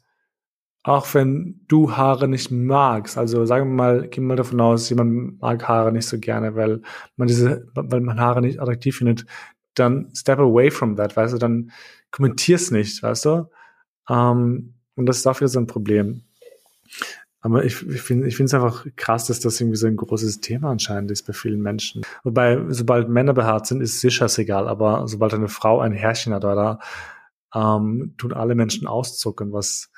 auch 0.82 1.14
wenn 1.14 1.64
du 1.66 1.96
Haare 1.96 2.28
nicht 2.28 2.50
magst, 2.50 3.16
also 3.16 3.46
sagen 3.46 3.70
wir 3.70 3.74
mal, 3.74 4.08
gehen 4.08 4.24
wir 4.24 4.28
mal 4.28 4.36
davon 4.36 4.60
aus, 4.60 4.88
jemand 4.90 5.40
mag 5.40 5.66
Haare 5.66 5.92
nicht 5.92 6.06
so 6.06 6.18
gerne, 6.18 6.56
weil 6.56 6.82
man 7.16 7.28
diese, 7.28 7.66
weil 7.74 8.00
man 8.00 8.20
Haare 8.20 8.42
nicht 8.42 8.60
attraktiv 8.60 8.96
findet, 8.98 9.24
dann 9.74 10.10
step 10.14 10.38
away 10.38 10.70
from 10.70 10.96
that, 10.96 11.16
weißt 11.16 11.34
du, 11.34 11.38
dann 11.38 11.70
kommentier's 12.10 12.70
nicht, 12.70 13.02
weißt 13.02 13.24
du? 13.24 13.50
Ähm, 14.08 14.74
und 14.96 15.06
das 15.06 15.18
ist 15.18 15.26
wieder 15.26 15.48
so 15.48 15.58
ein 15.58 15.66
Problem. 15.66 16.22
Aber 17.40 17.62
ich, 17.62 17.86
ich 17.86 18.00
finde 18.00 18.26
ich 18.26 18.36
finde 18.36 18.46
es 18.46 18.54
einfach 18.54 18.86
krass, 18.96 19.26
dass 19.26 19.38
das 19.38 19.60
irgendwie 19.60 19.76
so 19.76 19.86
ein 19.86 19.96
großes 19.96 20.40
Thema 20.40 20.70
anscheinend 20.70 21.10
ist 21.10 21.26
bei 21.26 21.34
vielen 21.34 21.60
Menschen. 21.60 22.00
Wobei, 22.22 22.58
sobald 22.70 23.10
Männer 23.10 23.34
behaart 23.34 23.66
sind, 23.66 23.82
ist 23.82 24.00
sicher 24.00 24.28
egal, 24.38 24.66
aber 24.66 25.06
sobald 25.08 25.34
eine 25.34 25.48
Frau 25.48 25.80
ein 25.80 25.92
Härchen 25.92 26.32
hat, 26.32 26.46
oder 26.46 26.78
ähm, 27.54 28.14
tun 28.16 28.32
alle 28.32 28.54
Menschen 28.54 28.86
auszucken, 28.86 29.52
was 29.52 29.90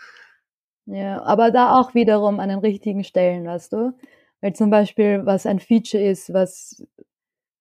Ja, 0.87 1.23
aber 1.23 1.53
da 1.53 1.77
auch 1.77 1.95
wiederum 1.95 2.41
an 2.41 2.49
den 2.49 2.59
richtigen 2.59 3.05
Stellen, 3.05 3.47
weißt 3.47 3.73
du? 3.73 3.93
Weil 4.41 4.55
zum 4.55 4.71
Beispiel, 4.71 5.25
was 5.25 5.47
ein 5.47 5.61
Feature 5.61 6.03
ist, 6.03 6.33
was 6.33 6.85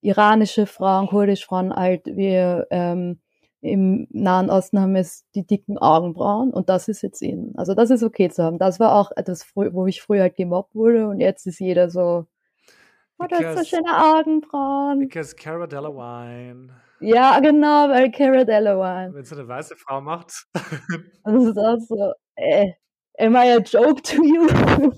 iranische 0.05 0.65
Frauen, 0.65 1.07
kurdische 1.07 1.45
Frauen 1.45 1.73
halt, 1.73 2.05
wir 2.05 2.67
ähm, 2.69 3.19
im 3.61 4.07
Nahen 4.11 4.49
Osten 4.51 4.79
haben 4.79 4.95
es 4.95 5.25
die 5.33 5.45
dicken 5.45 5.77
Augenbrauen 5.79 6.51
und 6.53 6.69
das 6.69 6.87
ist 6.87 7.01
jetzt 7.01 7.21
in. 7.21 7.53
Also 7.57 7.73
das 7.73 7.89
ist 7.89 8.03
okay 8.03 8.29
zu 8.29 8.43
haben. 8.43 8.59
Das 8.59 8.79
war 8.79 8.93
auch 8.93 9.11
etwas, 9.15 9.45
wo 9.55 9.87
ich 9.87 10.01
früher 10.01 10.21
halt 10.21 10.35
gemobbt 10.35 10.75
wurde 10.75 11.07
und 11.07 11.19
jetzt 11.19 11.47
ist 11.47 11.59
jeder 11.59 11.89
so, 11.89 12.27
oh, 13.17 13.25
du 13.27 13.35
hast 13.35 13.57
so 13.57 13.77
schöne 13.77 13.89
Augenbrauen. 14.17 14.99
Because 14.99 15.35
Cara 15.35 15.65
Delevingne, 15.65 16.75
Ja, 16.99 17.39
genau, 17.39 17.89
weil 17.89 18.11
Cara 18.11 18.43
Delevingne. 18.43 19.15
wenn 19.15 19.23
es 19.23 19.33
eine 19.33 19.47
weiße 19.47 19.75
Frau 19.77 19.99
macht, 19.99 20.45
das 21.23 21.43
ist 21.43 21.57
auch 21.57 21.79
so, 21.79 22.13
äh, 22.35 22.73
am 23.19 23.35
I 23.35 23.51
a 23.51 23.59
joke 23.59 24.01
to 24.03 24.23
you? 24.23 24.47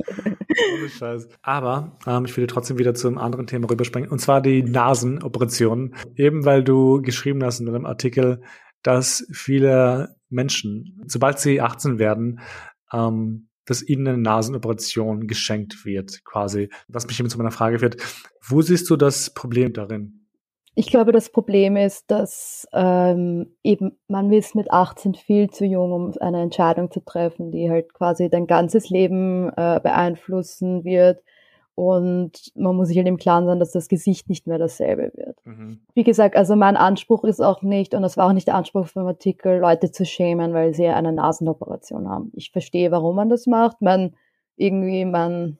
Ohne 0.73 0.89
Scheiß. 0.89 1.27
Aber 1.41 1.97
ähm, 2.05 2.25
ich 2.25 2.35
will 2.35 2.47
trotzdem 2.47 2.77
wieder 2.77 2.93
zum 2.93 3.17
anderen 3.17 3.47
Thema 3.47 3.69
rüberspringen, 3.69 4.09
und 4.09 4.19
zwar 4.19 4.41
die 4.41 4.63
Nasenoperationen. 4.63 5.95
Eben 6.15 6.45
weil 6.45 6.63
du 6.63 7.01
geschrieben 7.01 7.43
hast 7.43 7.59
in 7.59 7.67
einem 7.67 7.85
Artikel, 7.85 8.41
dass 8.83 9.27
viele 9.31 10.15
Menschen, 10.29 11.01
sobald 11.07 11.39
sie 11.39 11.61
18 11.61 11.99
werden, 11.99 12.39
ähm, 12.91 13.49
dass 13.65 13.83
ihnen 13.83 14.07
eine 14.07 14.17
Nasenoperation 14.17 15.27
geschenkt 15.27 15.85
wird, 15.85 16.23
quasi. 16.23 16.69
Was 16.87 17.05
mich 17.05 17.19
eben 17.19 17.29
zu 17.29 17.37
meiner 17.37 17.51
Frage 17.51 17.79
führt, 17.79 17.97
wo 18.41 18.61
siehst 18.61 18.89
du 18.89 18.95
das 18.95 19.33
Problem 19.33 19.73
darin? 19.73 20.16
Ich 20.79 20.91
glaube, 20.91 21.11
das 21.11 21.31
Problem 21.31 21.75
ist, 21.75 22.11
dass 22.11 22.67
ähm, 22.71 23.51
eben 23.63 23.97
man 24.07 24.31
ist 24.31 24.53
mit 24.53 24.69
18 24.69 25.15
viel 25.15 25.49
zu 25.49 25.65
jung, 25.65 25.91
um 25.91 26.13
eine 26.19 26.39
Entscheidung 26.39 26.91
zu 26.91 26.99
treffen, 26.99 27.49
die 27.49 27.71
halt 27.71 27.95
quasi 27.95 28.29
dein 28.29 28.45
ganzes 28.45 28.91
Leben 28.91 29.49
äh, 29.57 29.79
beeinflussen 29.81 30.83
wird. 30.83 31.23
Und 31.73 32.51
man 32.53 32.75
muss 32.75 32.89
sich 32.89 32.97
halt 32.97 33.07
im 33.07 33.17
Klaren 33.17 33.47
sein, 33.47 33.59
dass 33.59 33.71
das 33.71 33.87
Gesicht 33.87 34.29
nicht 34.29 34.45
mehr 34.45 34.59
dasselbe 34.59 35.11
wird. 35.15 35.43
Mhm. 35.45 35.81
Wie 35.95 36.03
gesagt, 36.03 36.35
also 36.35 36.55
mein 36.55 36.77
Anspruch 36.77 37.23
ist 37.23 37.41
auch 37.41 37.63
nicht, 37.63 37.95
und 37.95 38.03
das 38.03 38.15
war 38.15 38.27
auch 38.27 38.33
nicht 38.33 38.47
der 38.47 38.55
Anspruch 38.55 38.85
vom 38.85 39.07
Artikel, 39.07 39.57
Leute 39.57 39.89
zu 39.89 40.05
schämen, 40.05 40.53
weil 40.53 40.75
sie 40.75 40.85
eine 40.85 41.11
Nasenoperation 41.11 42.07
haben. 42.07 42.31
Ich 42.35 42.51
verstehe, 42.51 42.91
warum 42.91 43.15
man 43.15 43.29
das 43.29 43.47
macht. 43.47 43.81
Man 43.81 44.15
irgendwie, 44.57 45.05
man, 45.05 45.57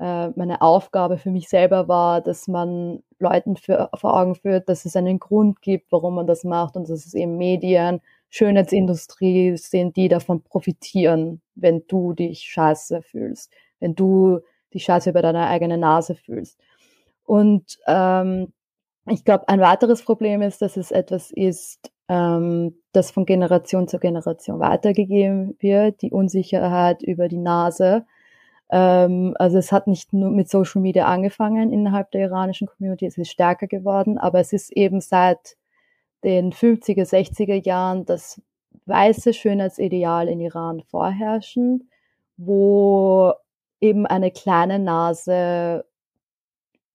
äh, 0.00 0.30
meine 0.30 0.60
Aufgabe 0.60 1.18
für 1.18 1.30
mich 1.30 1.48
selber 1.48 1.86
war, 1.86 2.20
dass 2.20 2.48
man 2.48 3.04
Leuten 3.20 3.56
für, 3.56 3.90
vor 3.94 4.18
Augen 4.18 4.34
führt, 4.34 4.68
dass 4.68 4.84
es 4.84 4.96
einen 4.96 5.18
Grund 5.18 5.62
gibt, 5.62 5.92
warum 5.92 6.14
man 6.14 6.26
das 6.26 6.44
macht 6.44 6.76
und 6.76 6.88
dass 6.88 7.06
es 7.06 7.14
eben 7.14 7.36
Medien, 7.36 8.00
Schönheitsindustrie 8.30 9.56
sind, 9.56 9.96
die 9.96 10.08
davon 10.08 10.42
profitieren, 10.42 11.40
wenn 11.54 11.84
du 11.88 12.12
dich 12.12 12.42
scheiße 12.42 13.02
fühlst, 13.02 13.52
wenn 13.80 13.94
du 13.94 14.40
die 14.72 14.80
Scheiße 14.80 15.10
über 15.10 15.22
deine 15.22 15.48
eigene 15.48 15.78
Nase 15.78 16.14
fühlst. 16.14 16.58
Und 17.24 17.78
ähm, 17.86 18.52
ich 19.06 19.24
glaube, 19.24 19.48
ein 19.48 19.60
weiteres 19.60 20.02
Problem 20.02 20.42
ist, 20.42 20.62
dass 20.62 20.76
es 20.76 20.90
etwas 20.90 21.30
ist, 21.30 21.90
ähm, 22.08 22.76
das 22.92 23.10
von 23.10 23.26
Generation 23.26 23.88
zu 23.88 23.98
Generation 23.98 24.60
weitergegeben 24.60 25.56
wird, 25.60 26.02
die 26.02 26.10
Unsicherheit 26.10 27.02
über 27.02 27.28
die 27.28 27.38
Nase. 27.38 28.04
Ähm, 28.70 29.34
also 29.38 29.58
es 29.58 29.72
hat 29.72 29.86
nicht 29.86 30.12
nur 30.12 30.30
mit 30.30 30.48
Social 30.48 30.80
Media 30.80 31.06
angefangen 31.06 31.72
innerhalb 31.72 32.10
der 32.12 32.22
iranischen 32.22 32.68
Community, 32.68 33.06
es 33.06 33.18
ist 33.18 33.30
stärker 33.30 33.66
geworden, 33.66 34.18
aber 34.18 34.40
es 34.40 34.52
ist 34.52 34.70
eben 34.72 35.00
seit 35.00 35.56
den 36.22 36.52
50er, 36.52 37.08
60er 37.08 37.64
Jahren 37.64 38.04
das 38.04 38.40
weiße 38.86 39.34
Schönheitsideal 39.34 40.28
in 40.28 40.40
Iran 40.40 40.82
vorherrschen, 40.82 41.90
wo 42.36 43.32
eben 43.80 44.06
eine 44.06 44.30
kleine 44.30 44.78
Nase 44.78 45.84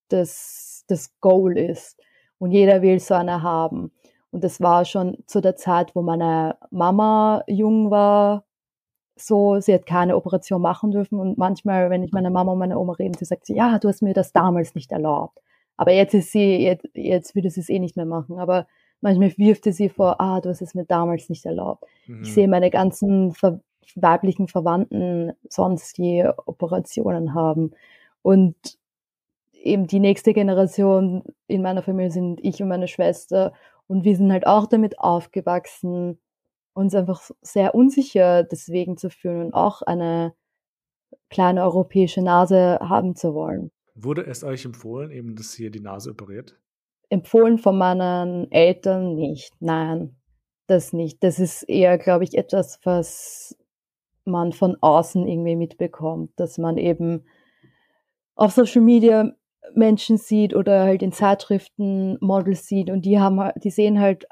das, 0.10 0.86
das 0.88 1.20
Goal 1.20 1.58
ist. 1.58 2.00
Und 2.38 2.52
jeder 2.52 2.82
will 2.82 3.00
so 3.00 3.16
eine 3.16 3.42
haben. 3.42 3.92
Und 4.32 4.44
das 4.44 4.62
war 4.62 4.86
schon 4.86 5.18
zu 5.26 5.42
der 5.42 5.56
Zeit, 5.56 5.96
wo 5.96 6.02
meine 6.02 6.58
Mama 6.70 7.44
jung 7.48 7.90
war, 7.90 8.45
so, 9.16 9.60
sie 9.60 9.74
hat 9.74 9.86
keine 9.86 10.16
Operation 10.16 10.62
machen 10.62 10.92
dürfen. 10.92 11.20
Und 11.20 11.38
manchmal, 11.38 11.90
wenn 11.90 12.04
ich 12.04 12.12
meine 12.12 12.30
Mama 12.30 12.52
und 12.52 12.60
meine 12.60 12.78
Oma 12.78 12.94
reden, 12.94 13.16
sie 13.18 13.26
sagt 13.26 13.46
sie, 13.46 13.56
ja, 13.56 13.80
du 13.80 13.88
hast 13.88 14.02
mir 14.02 14.14
das 14.14 14.34
damals 14.34 14.76
nicht 14.76 14.92
erlaubt. 14.92 15.40
Aber 15.78 15.92
jetzt 15.92 16.14
ist 16.14 16.32
sie, 16.32 16.58
jetzt, 16.58 16.88
jetzt 16.94 17.36
würde 17.36 17.50
sie 17.50 17.62
es 17.62 17.70
eh 17.70 17.80
nicht 17.80 17.96
mehr 17.96 18.06
machen. 18.06 18.40
Aber 18.40 18.68
manchmal 19.02 19.34
wirfte 19.38 19.72
sie 19.72 19.90
vor, 19.90 20.20
ah, 20.20 20.42
du 20.42 20.50
hast 20.50 20.62
es 20.62 20.76
mir 20.76 20.86
damals 20.86 21.30
nicht 21.30 21.46
erlaubt. 21.46 21.86
Mhm. 22.08 22.24
Ich 22.24 22.34
sehe 22.34 22.48
meine 22.48 22.70
ganzen 22.70 23.34
ver 23.34 23.60
weiblichen 23.96 24.48
Verwandten 24.48 25.34
sonst 25.48 26.00
die 26.00 26.28
Operationen 26.48 27.36
haben. 27.36 27.72
Und 28.24 28.56
eben 29.54 29.88
die 29.88 30.00
nächste 30.00 30.34
Generation 30.34 31.24
in 31.48 31.62
meiner 31.62 31.84
Familie 31.84 32.12
sind 32.12 32.40
ich 32.44 32.62
und 32.62 32.68
meine 32.68 32.88
Schwester. 32.88 33.54
Und 33.88 34.04
wir 34.04 34.16
sind 34.18 34.32
halt 34.32 34.48
auch 34.48 34.66
damit 34.66 35.00
aufgewachsen, 35.00 36.18
uns 36.76 36.94
einfach 36.94 37.32
sehr 37.42 37.74
unsicher 37.74 38.44
deswegen 38.44 38.98
zu 38.98 39.10
fühlen 39.10 39.48
und 39.48 39.54
auch 39.54 39.82
eine 39.82 40.34
kleine 41.30 41.64
europäische 41.64 42.22
Nase 42.22 42.80
haben 42.82 43.16
zu 43.16 43.34
wollen. 43.34 43.72
Wurde 43.96 44.26
es 44.26 44.44
euch 44.44 44.66
empfohlen, 44.66 45.10
eben, 45.10 45.36
dass 45.36 45.58
ihr 45.58 45.72
die 45.72 45.80
Nase 45.80 46.12
operiert? 46.12 46.60
Empfohlen 47.10 47.58
von 47.58 47.78
meinen 47.78 48.52
Eltern 48.52 49.16
nicht. 49.16 49.54
Nein, 49.60 50.18
das 50.68 50.92
nicht. 50.92 51.24
Das 51.24 51.40
ist 51.40 51.64
eher, 51.64 51.98
glaube 51.98 52.26
ich, 52.26 52.38
etwas, 52.38 52.80
was 52.84 53.58
man 54.26 54.52
von 54.52 54.76
außen 54.82 55.26
irgendwie 55.28 55.56
mitbekommt, 55.56 56.32
dass 56.36 56.58
man 56.58 56.78
eben 56.78 57.26
auf 58.36 58.52
Social 58.52 58.82
Media 58.82 59.32
Menschen 59.74 60.18
sieht 60.18 60.54
oder 60.54 60.84
halt 60.84 61.02
in 61.02 61.12
Zeitschriften 61.12 62.18
Models 62.20 62.68
sieht 62.68 62.90
und 62.90 63.06
die 63.06 63.20
haben, 63.20 63.52
die 63.64 63.70
sehen 63.70 64.00
halt 64.00 64.28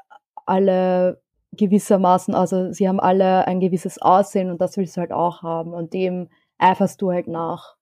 alle 0.46 1.22
gewissermaßen, 1.54 2.34
also 2.34 2.72
sie 2.72 2.88
haben 2.88 3.00
alle 3.00 3.46
ein 3.46 3.60
gewisses 3.60 4.00
Aussehen 4.00 4.50
und 4.50 4.60
das 4.60 4.76
willst 4.76 4.96
du 4.96 5.00
halt 5.00 5.12
auch 5.12 5.42
haben 5.42 5.72
und 5.72 5.92
dem 5.92 6.28
eiferst 6.58 7.00
du 7.02 7.10
halt 7.10 7.28
nach. 7.28 7.76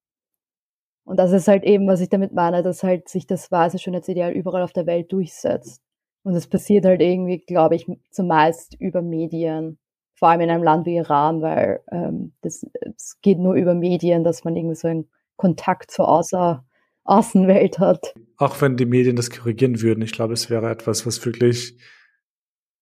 Und 1.04 1.18
das 1.18 1.32
ist 1.32 1.48
halt 1.48 1.64
eben, 1.64 1.86
was 1.88 2.00
ich 2.00 2.08
damit 2.08 2.32
meine, 2.32 2.62
dass 2.62 2.82
halt 2.82 3.08
sich 3.08 3.26
das 3.26 3.50
weiße 3.50 3.78
Schönheitsideal 3.78 4.32
überall 4.32 4.62
auf 4.62 4.72
der 4.72 4.86
Welt 4.86 5.12
durchsetzt. 5.12 5.82
Und 6.22 6.34
es 6.34 6.46
passiert 6.46 6.84
halt 6.84 7.00
irgendwie, 7.00 7.38
glaube 7.38 7.74
ich, 7.74 7.86
zumeist 8.10 8.76
über 8.78 9.02
Medien. 9.02 9.78
Vor 10.14 10.28
allem 10.28 10.42
in 10.42 10.50
einem 10.50 10.62
Land 10.62 10.86
wie 10.86 10.96
Iran, 10.96 11.42
weil 11.42 11.80
ähm, 11.90 12.32
das, 12.42 12.64
es 12.96 13.20
geht 13.22 13.40
nur 13.40 13.54
über 13.54 13.74
Medien, 13.74 14.22
dass 14.22 14.44
man 14.44 14.54
irgendwie 14.54 14.76
so 14.76 14.86
einen 14.86 15.08
Kontakt 15.36 15.90
zur 15.90 16.08
Außer 16.08 16.64
Außenwelt 17.04 17.80
hat. 17.80 18.14
Auch 18.36 18.60
wenn 18.60 18.76
die 18.76 18.86
Medien 18.86 19.16
das 19.16 19.30
korrigieren 19.30 19.82
würden, 19.82 20.02
ich 20.02 20.12
glaube, 20.12 20.34
es 20.34 20.50
wäre 20.50 20.70
etwas, 20.70 21.04
was 21.04 21.24
wirklich 21.26 21.76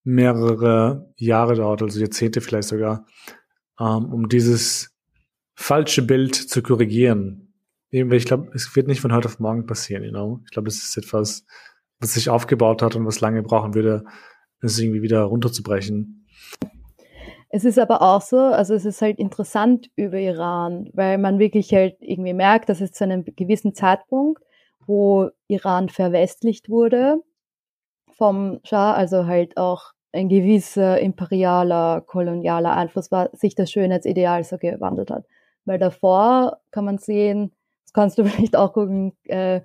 mehrere 0.02 1.12
Jahre 1.16 1.54
dauert, 1.56 1.82
also 1.82 2.00
Jahrzehnte 2.00 2.40
vielleicht 2.40 2.68
sogar, 2.68 3.06
ähm, 3.78 4.12
um 4.12 4.28
dieses 4.28 4.96
falsche 5.54 6.02
Bild 6.02 6.34
zu 6.34 6.62
korrigieren. 6.62 7.52
Ich 7.90 8.24
glaube, 8.24 8.50
es 8.54 8.74
wird 8.76 8.86
nicht 8.86 9.00
von 9.00 9.12
heute 9.12 9.28
auf 9.28 9.40
morgen 9.40 9.66
passieren, 9.66 10.04
you 10.04 10.10
know? 10.10 10.40
Ich 10.44 10.52
glaube, 10.52 10.68
es 10.68 10.82
ist 10.82 10.96
etwas, 10.96 11.44
was 11.98 12.14
sich 12.14 12.30
aufgebaut 12.30 12.82
hat 12.82 12.96
und 12.96 13.04
was 13.04 13.20
lange 13.20 13.42
brauchen 13.42 13.74
würde, 13.74 14.04
es 14.62 14.78
irgendwie 14.78 15.02
wieder 15.02 15.22
runterzubrechen. 15.22 16.26
Es 17.48 17.64
ist 17.64 17.78
aber 17.80 18.00
auch 18.00 18.22
so, 18.22 18.38
also 18.38 18.74
es 18.74 18.84
ist 18.84 19.02
halt 19.02 19.18
interessant 19.18 19.90
über 19.96 20.18
Iran, 20.18 20.88
weil 20.92 21.18
man 21.18 21.40
wirklich 21.40 21.72
halt 21.74 21.96
irgendwie 22.00 22.32
merkt, 22.32 22.68
dass 22.68 22.80
es 22.80 22.92
zu 22.92 23.02
einem 23.02 23.24
gewissen 23.24 23.74
Zeitpunkt, 23.74 24.40
wo 24.86 25.30
Iran 25.48 25.88
verwestlicht 25.88 26.68
wurde, 26.68 27.16
vom 28.20 28.60
Schah, 28.64 28.92
also 28.92 29.24
halt 29.24 29.56
auch 29.56 29.92
ein 30.12 30.28
gewisser 30.28 31.00
imperialer, 31.00 32.02
kolonialer 32.02 32.76
Einfluss 32.76 33.10
war, 33.10 33.30
sich 33.32 33.54
das 33.54 33.70
Schönheitsideal 33.72 34.44
so 34.44 34.58
gewandelt 34.58 35.10
hat. 35.10 35.24
Weil 35.64 35.78
davor 35.78 36.58
kann 36.70 36.84
man 36.84 36.98
sehen, 36.98 37.52
das 37.84 37.94
kannst 37.94 38.18
du 38.18 38.24
vielleicht 38.26 38.56
auch 38.56 38.74
gucken, 38.74 39.16
äh, 39.24 39.62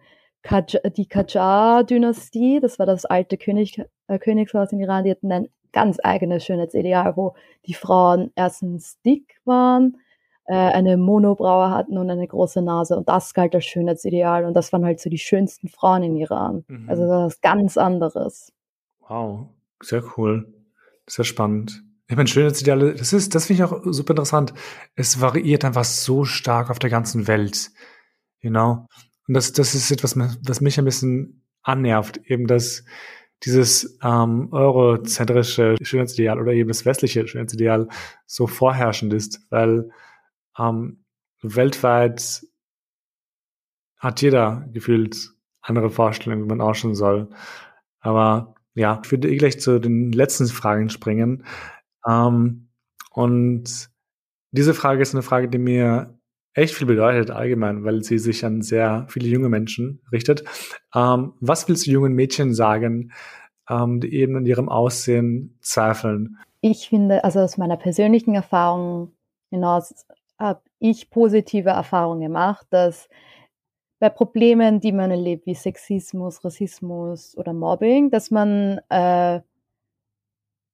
die 0.96 1.08
Qajar-Dynastie, 1.08 2.62
das 2.62 2.80
war 2.80 2.86
das 2.86 3.04
alte 3.04 3.38
König, 3.38 3.82
äh, 4.08 4.20
Königshaus 4.20 4.72
in 4.72 4.80
Iran, 4.80 5.04
die 5.04 5.12
hatten 5.12 5.32
ein 5.34 5.50
ganz 5.74 5.98
eigenes 6.02 6.46
Schönheitsideal, 6.46 7.18
wo 7.18 7.36
die 7.66 7.74
Frauen 7.74 8.32
erstens 8.36 9.02
dick 9.02 9.36
waren, 9.44 9.98
eine 10.54 10.98
Monobraue 10.98 11.72
hatten 11.72 11.98
und 11.98 12.10
eine 12.10 12.28
große 12.28 12.62
Nase. 12.62 12.98
Und 12.98 13.10
das 13.10 13.34
galt 13.34 13.56
als 13.56 13.66
Schönheitsideal. 13.66 14.46
Und 14.46 14.54
das 14.54 14.72
waren 14.72 14.86
halt 14.86 15.00
so 15.00 15.10
die 15.10 15.18
schönsten 15.18 15.68
Frauen 15.68 16.04
in 16.04 16.16
Iran. 16.16 16.64
Mhm. 16.68 16.90
Also 16.90 17.08
das 17.08 17.36
ist 17.36 17.42
ganz 17.42 17.78
anderes. 17.78 18.54
Wow, 19.08 19.48
sehr 19.82 20.04
cool. 20.18 20.54
Sehr 21.08 21.26
spannend. 21.26 21.84
Ich 22.08 22.16
meine, 22.16 22.28
Schönheitsideale, 22.28 22.94
das 22.94 23.14
ist, 23.14 23.34
das 23.34 23.48
finde 23.48 23.64
ich 23.64 23.70
auch 23.70 23.82
super 23.86 24.14
interessant. 24.14 24.54
Es 24.96 25.22
variiert 25.22 25.66
einfach 25.66 25.84
so 25.84 26.24
stark 26.24 26.70
auf 26.70 26.78
der 26.78 26.92
ganzen 26.92 27.28
Welt. 27.28 27.72
You 28.42 28.52
know? 28.52 28.88
Und 29.28 29.34
das, 29.34 29.54
das 29.54 29.74
ist 29.74 29.90
etwas, 29.92 30.16
was 30.18 30.62
mich 30.62 30.78
ein 30.78 30.86
bisschen 30.86 31.42
annervt, 31.64 32.18
eben 32.26 32.46
dass 32.46 32.84
dieses 33.44 33.98
ähm, 34.04 34.50
eurozentrische 34.52 35.76
Schönheitsideal 35.82 36.40
oder 36.40 36.54
eben 36.54 36.70
das 36.70 36.86
westliche 36.86 37.28
Schönheitsideal 37.28 37.88
so 38.26 38.48
vorherrschend 38.48 39.14
ist, 39.14 39.42
weil 39.50 39.90
ähm, 40.58 41.04
weltweit 41.42 42.46
hat 43.98 44.22
jeder 44.22 44.68
gefühlt 44.72 45.32
andere 45.62 45.90
Vorstellungen, 45.90 46.44
wie 46.44 46.50
man 46.50 46.62
ausschauen 46.62 46.96
soll. 46.96 47.30
Aber 48.00 48.56
ja, 48.76 49.02
ich 49.04 49.12
würde 49.12 49.30
eh 49.30 49.38
gleich 49.38 49.60
zu 49.60 49.80
den 49.80 50.12
letzten 50.12 50.48
Fragen 50.48 50.90
springen. 50.90 51.46
Ähm, 52.08 52.70
und 53.12 53.90
diese 54.52 54.74
Frage 54.74 55.02
ist 55.02 55.14
eine 55.14 55.24
Frage, 55.24 55.50
die 55.50 55.58
mir 55.58 56.20
echt 56.54 56.76
viel 56.76 56.88
bedeutet 56.88 57.32
allgemein, 57.32 57.84
weil 57.84 58.04
sie 58.04 58.18
sich 58.18 58.46
an 58.46 58.62
sehr 58.62 59.06
viele 59.10 59.28
junge 59.28 59.50
Menschen 59.50 60.02
richtet. 60.12 60.44
Ähm, 60.94 61.34
was 61.40 61.68
willst 61.68 61.88
du 61.88 61.92
jungen 61.92 62.14
Mädchen 62.14 62.54
sagen, 62.54 63.12
ähm, 63.70 64.00
die 64.00 64.14
eben 64.14 64.38
in 64.38 64.46
ihrem 64.46 64.70
Aussehen 64.70 65.58
zweifeln? 65.62 66.38
Ich 66.62 66.90
finde, 66.90 67.24
also 67.24 67.40
aus 67.40 67.58
meiner 67.58 67.78
persönlichen 67.78 68.36
Erfahrung 68.36 69.12
hinaus 69.50 70.06
habe 70.40 70.62
ich 70.80 71.10
positive 71.10 71.70
Erfahrungen 71.70 72.22
gemacht, 72.22 72.68
dass 72.70 73.10
bei 74.00 74.10
Problemen, 74.10 74.80
die 74.80 74.92
man 74.92 75.12
erlebt, 75.12 75.46
wie 75.46 75.56
Sexismus, 75.56 76.44
Rassismus 76.44 77.38
oder 77.38 77.54
Mobbing, 77.54 78.12
dass 78.12 78.32
man 78.32 78.80
äh, 78.90 79.42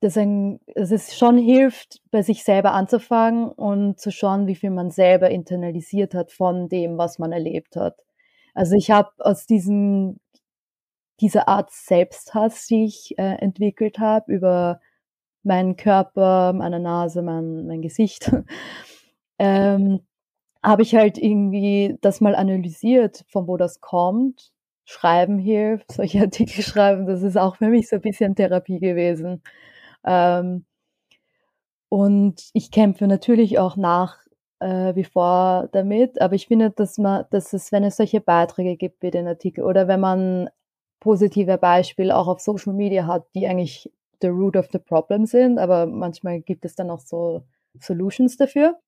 dass, 0.01 0.17
ein, 0.17 0.59
dass 0.73 0.89
es 0.89 1.15
schon 1.15 1.37
hilft, 1.37 2.01
bei 2.09 2.23
sich 2.23 2.43
selber 2.43 2.73
anzufangen 2.73 3.49
und 3.51 3.99
zu 3.99 4.11
schauen, 4.11 4.47
wie 4.47 4.55
viel 4.55 4.71
man 4.71 4.89
selber 4.89 5.29
internalisiert 5.29 6.15
hat 6.15 6.31
von 6.31 6.69
dem, 6.69 6.97
was 6.97 7.19
man 7.19 7.31
erlebt 7.31 7.75
hat. 7.75 7.99
Also 8.55 8.75
ich 8.75 8.89
habe 8.89 9.11
aus 9.19 9.45
diesem 9.45 10.19
dieser 11.21 11.47
Art 11.47 11.71
Selbsthass, 11.71 12.65
die 12.65 12.85
ich 12.85 13.17
äh, 13.17 13.35
entwickelt 13.35 13.99
habe 13.99 14.33
über 14.33 14.81
meinen 15.43 15.75
Körper, 15.75 16.51
meine 16.53 16.79
Nase, 16.79 17.21
mein, 17.21 17.67
mein 17.67 17.81
Gesicht, 17.81 18.31
ähm, 19.41 20.01
habe 20.63 20.83
ich 20.83 20.95
halt 20.95 21.17
irgendwie 21.17 21.97
das 22.01 22.21
mal 22.21 22.35
analysiert, 22.35 23.25
von 23.29 23.47
wo 23.47 23.57
das 23.57 23.81
kommt. 23.81 24.51
Schreiben 24.85 25.39
hilft, 25.39 25.91
solche 25.93 26.21
Artikel 26.21 26.61
schreiben, 26.63 27.07
das 27.07 27.23
ist 27.23 27.37
auch 27.37 27.55
für 27.57 27.67
mich 27.69 27.89
so 27.89 27.97
ein 27.97 28.01
bisschen 28.03 28.35
Therapie 28.35 28.79
gewesen. 28.79 29.41
Ähm, 30.05 30.65
und 31.89 32.49
ich 32.53 32.71
kämpfe 32.71 33.07
natürlich 33.07 33.59
auch 33.59 33.77
nach 33.77 34.17
äh, 34.59 34.95
wie 34.95 35.03
vor 35.03 35.69
damit, 35.71 36.21
aber 36.21 36.35
ich 36.35 36.47
finde, 36.47 36.71
dass 36.71 36.97
man, 36.99 37.25
dass 37.31 37.53
es, 37.53 37.71
wenn 37.71 37.83
es 37.83 37.97
solche 37.97 38.21
Beiträge 38.21 38.77
gibt 38.77 39.01
wie 39.01 39.11
den 39.11 39.27
Artikel 39.27 39.63
oder 39.65 39.87
wenn 39.87 39.99
man 39.99 40.49
positive 40.99 41.57
Beispiele 41.57 42.15
auch 42.15 42.27
auf 42.27 42.41
Social 42.41 42.73
Media 42.73 43.07
hat, 43.07 43.25
die 43.35 43.47
eigentlich 43.47 43.91
the 44.21 44.27
root 44.27 44.55
of 44.55 44.69
the 44.71 44.79
problem 44.79 45.25
sind, 45.25 45.57
aber 45.59 45.87
manchmal 45.87 46.41
gibt 46.41 46.65
es 46.65 46.75
dann 46.75 46.91
auch 46.91 47.01
so 47.01 47.43
Solutions 47.79 48.37
dafür, 48.37 48.79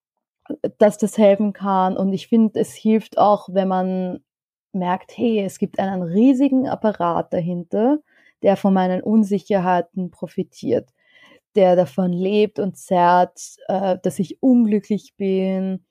dass 0.77 0.97
das 0.97 1.17
helfen 1.17 1.53
kann. 1.53 1.97
Und 1.97 2.13
ich 2.13 2.27
finde, 2.27 2.60
es 2.60 2.73
hilft 2.73 3.17
auch, 3.17 3.49
wenn 3.51 3.67
man 3.67 4.23
merkt, 4.73 5.17
hey, 5.17 5.41
es 5.41 5.60
gibt 5.60 5.79
einen 5.79 6.03
riesigen 6.03 6.67
Apparat 6.67 7.34
dahinter, 7.34 7.99
der 8.41 8.58
von 8.58 8.73
meinen 8.73 9.01
Unsicherheiten 9.01 10.12
profitiert 10.12 10.89
der 11.56 11.75
davon 11.75 12.12
lebt 12.12 12.60
und 12.60 12.77
zerrt, 12.77 13.58
äh, 13.67 13.97
dass 14.01 14.19
ich 14.19 14.41
unglücklich 14.41 15.13
bin, 15.17 15.86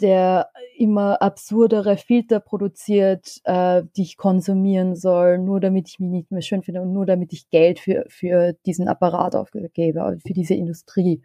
der 0.00 0.50
immer 0.76 1.22
absurdere 1.22 1.96
Filter 1.96 2.40
produziert, 2.40 3.40
äh, 3.44 3.84
die 3.96 4.02
ich 4.02 4.16
konsumieren 4.16 4.96
soll, 4.96 5.38
nur 5.38 5.60
damit 5.60 5.88
ich 5.88 6.00
mich 6.00 6.10
nicht 6.10 6.30
mehr 6.32 6.42
schön 6.42 6.62
finde 6.62 6.82
und 6.82 6.92
nur 6.92 7.06
damit 7.06 7.32
ich 7.32 7.48
Geld 7.50 7.78
für, 7.78 8.04
für 8.08 8.54
diesen 8.66 8.88
Apparat 8.88 9.36
aufgebe, 9.36 10.18
für 10.26 10.32
diese 10.32 10.54
Industrie 10.54 11.22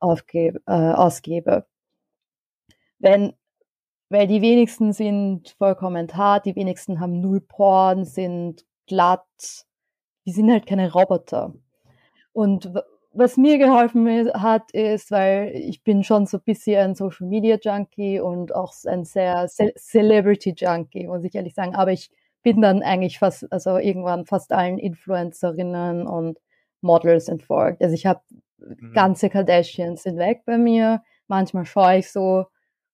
aufgebe, 0.00 0.60
äh, 0.66 0.72
ausgebe. 0.72 1.64
Wenn, 3.00 3.34
weil 4.08 4.26
die 4.26 4.42
wenigsten 4.42 4.92
sind 4.92 5.50
vollkommen 5.58 6.08
hart, 6.14 6.46
die 6.46 6.54
wenigsten 6.54 7.00
haben 7.00 7.20
null 7.20 7.40
Porn, 7.40 8.04
sind 8.04 8.64
glatt, 8.86 9.66
die 10.26 10.32
sind 10.32 10.50
halt 10.50 10.66
keine 10.66 10.92
Roboter. 10.92 11.54
Und 12.32 12.72
was 13.12 13.36
mir 13.36 13.58
geholfen 13.58 14.30
hat, 14.34 14.70
ist, 14.70 15.10
weil 15.10 15.50
ich 15.54 15.82
bin 15.82 16.04
schon 16.04 16.26
so 16.26 16.36
ein 16.36 16.44
bisschen 16.44 16.78
ein 16.78 16.94
Social 16.94 17.26
Media 17.26 17.58
Junkie 17.60 18.20
und 18.20 18.54
auch 18.54 18.72
ein 18.86 19.04
sehr 19.04 19.48
Ce 19.48 19.72
Celebrity 19.76 20.54
Junkie, 20.56 21.08
muss 21.08 21.24
ich 21.24 21.34
ehrlich 21.34 21.54
sagen. 21.54 21.74
Aber 21.74 21.92
ich 21.92 22.10
bin 22.42 22.62
dann 22.62 22.82
eigentlich 22.82 23.18
fast, 23.18 23.52
also 23.52 23.78
irgendwann 23.78 24.26
fast 24.26 24.52
allen 24.52 24.78
Influencerinnen 24.78 26.06
und 26.06 26.38
Models 26.80 27.28
entfolgt. 27.28 27.82
Also 27.82 27.94
ich 27.94 28.06
habe 28.06 28.20
mhm. 28.58 28.92
ganze 28.92 29.28
Kardashians 29.28 30.04
sind 30.04 30.16
weg 30.16 30.42
bei 30.46 30.56
mir. 30.56 31.02
Manchmal 31.26 31.64
schaue 31.64 31.98
ich 31.98 32.10
so, 32.10 32.46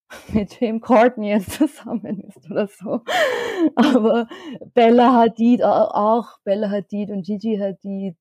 mit 0.33 0.61
wem 0.61 0.81
Courtney 0.81 1.31
jetzt 1.31 1.53
zusammen 1.53 2.21
ist 2.21 2.51
oder 2.51 2.69
so. 2.69 3.01
Aber 3.75 4.29
Bella 4.75 5.13
Hadid 5.13 5.63
auch, 5.63 6.39
Bella 6.45 6.71
Hadid 6.71 7.11
und 7.11 7.25
Gigi 7.25 7.59
Hadid 7.59 8.17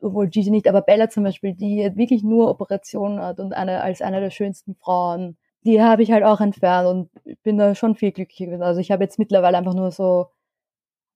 obwohl 0.00 0.28
Gigi 0.28 0.50
nicht, 0.50 0.68
aber 0.68 0.82
Bella 0.82 1.08
zum 1.08 1.24
Beispiel, 1.24 1.54
die 1.54 1.90
wirklich 1.96 2.22
nur 2.22 2.50
Operationen 2.50 3.20
hat 3.20 3.40
und 3.40 3.52
eine, 3.54 3.82
als 3.82 4.02
eine 4.02 4.20
der 4.20 4.30
schönsten 4.30 4.74
Frauen, 4.74 5.36
die 5.64 5.82
habe 5.82 6.02
ich 6.02 6.12
halt 6.12 6.22
auch 6.22 6.40
entfernt 6.40 6.86
und 6.88 7.42
bin 7.42 7.58
da 7.58 7.74
schon 7.74 7.96
viel 7.96 8.12
glücklicher 8.12 8.46
gewesen. 8.46 8.62
Also 8.62 8.80
ich 8.80 8.90
habe 8.90 9.02
jetzt 9.02 9.18
mittlerweile 9.18 9.58
einfach 9.58 9.74
nur 9.74 9.90
so 9.90 10.26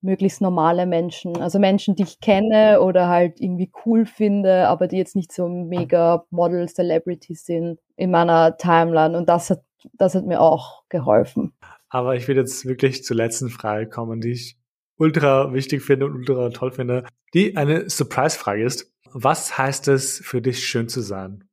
möglichst 0.03 0.41
normale 0.41 0.87
Menschen, 0.87 1.37
also 1.41 1.59
Menschen, 1.59 1.95
die 1.95 2.05
ich 2.05 2.21
kenne 2.21 2.81
oder 2.81 3.09
halt 3.09 3.41
irgendwie 3.41 3.71
cool 3.85 4.07
finde, 4.07 4.69
aber 4.69 4.87
die 4.87 4.97
jetzt 4.97 5.17
nicht 5.17 5.33
so 5.33 5.49
mega 5.49 6.25
Model 6.31 6.69
Celebrities 6.69 7.45
sind 7.45 7.79
in 7.97 8.11
meiner 8.11 8.57
Timeline 8.57 9.17
und 9.17 9.29
das 9.29 9.51
hat, 9.51 9.63
das 9.95 10.15
hat 10.15 10.27
mir 10.27 10.41
auch 10.41 10.85
geholfen. 10.89 11.53
Aber 11.89 12.15
ich 12.15 12.29
will 12.29 12.37
jetzt 12.37 12.67
wirklich 12.67 13.05
zur 13.05 13.17
letzten 13.17 13.51
Frage 13.51 13.89
kommen, 13.89 14.21
die 14.21 14.33
ich 14.33 14.57
ultra 14.97 15.53
wichtig 15.53 15.83
finde 15.83 16.07
und 16.07 16.15
ultra 16.15 16.51
toll 16.51 16.73
finde, 16.73 17.05
die 17.35 17.57
eine 17.57 17.89
Surprise-Frage 17.89 18.65
ist. 18.65 18.93
Was 19.13 19.59
heißt 19.59 19.89
es 19.89 20.19
für 20.19 20.41
dich, 20.41 20.67
schön 20.67 20.89
zu 20.89 21.01
sein? 21.01 21.45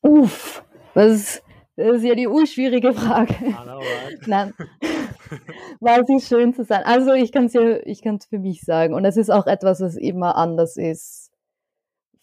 Uff, 0.00 0.64
das 0.94 1.12
ist, 1.12 1.42
das 1.76 1.98
ist 1.98 2.04
ja 2.04 2.14
die 2.14 2.26
urschwierige 2.26 2.92
Frage. 2.92 3.34
Nein. 4.26 4.52
Was 5.80 6.08
ist 6.08 6.28
schön 6.28 6.54
zu 6.54 6.64
sein? 6.64 6.82
Also 6.84 7.12
ich 7.12 7.32
kann 7.32 7.46
es 7.46 7.52
ja, 7.52 7.78
ich 7.84 8.02
kann 8.02 8.20
für 8.20 8.38
mich 8.38 8.62
sagen. 8.62 8.94
Und 8.94 9.04
es 9.04 9.16
ist 9.16 9.30
auch 9.30 9.46
etwas, 9.46 9.80
was 9.80 9.96
immer 9.96 10.36
anders 10.36 10.76
ist 10.76 11.30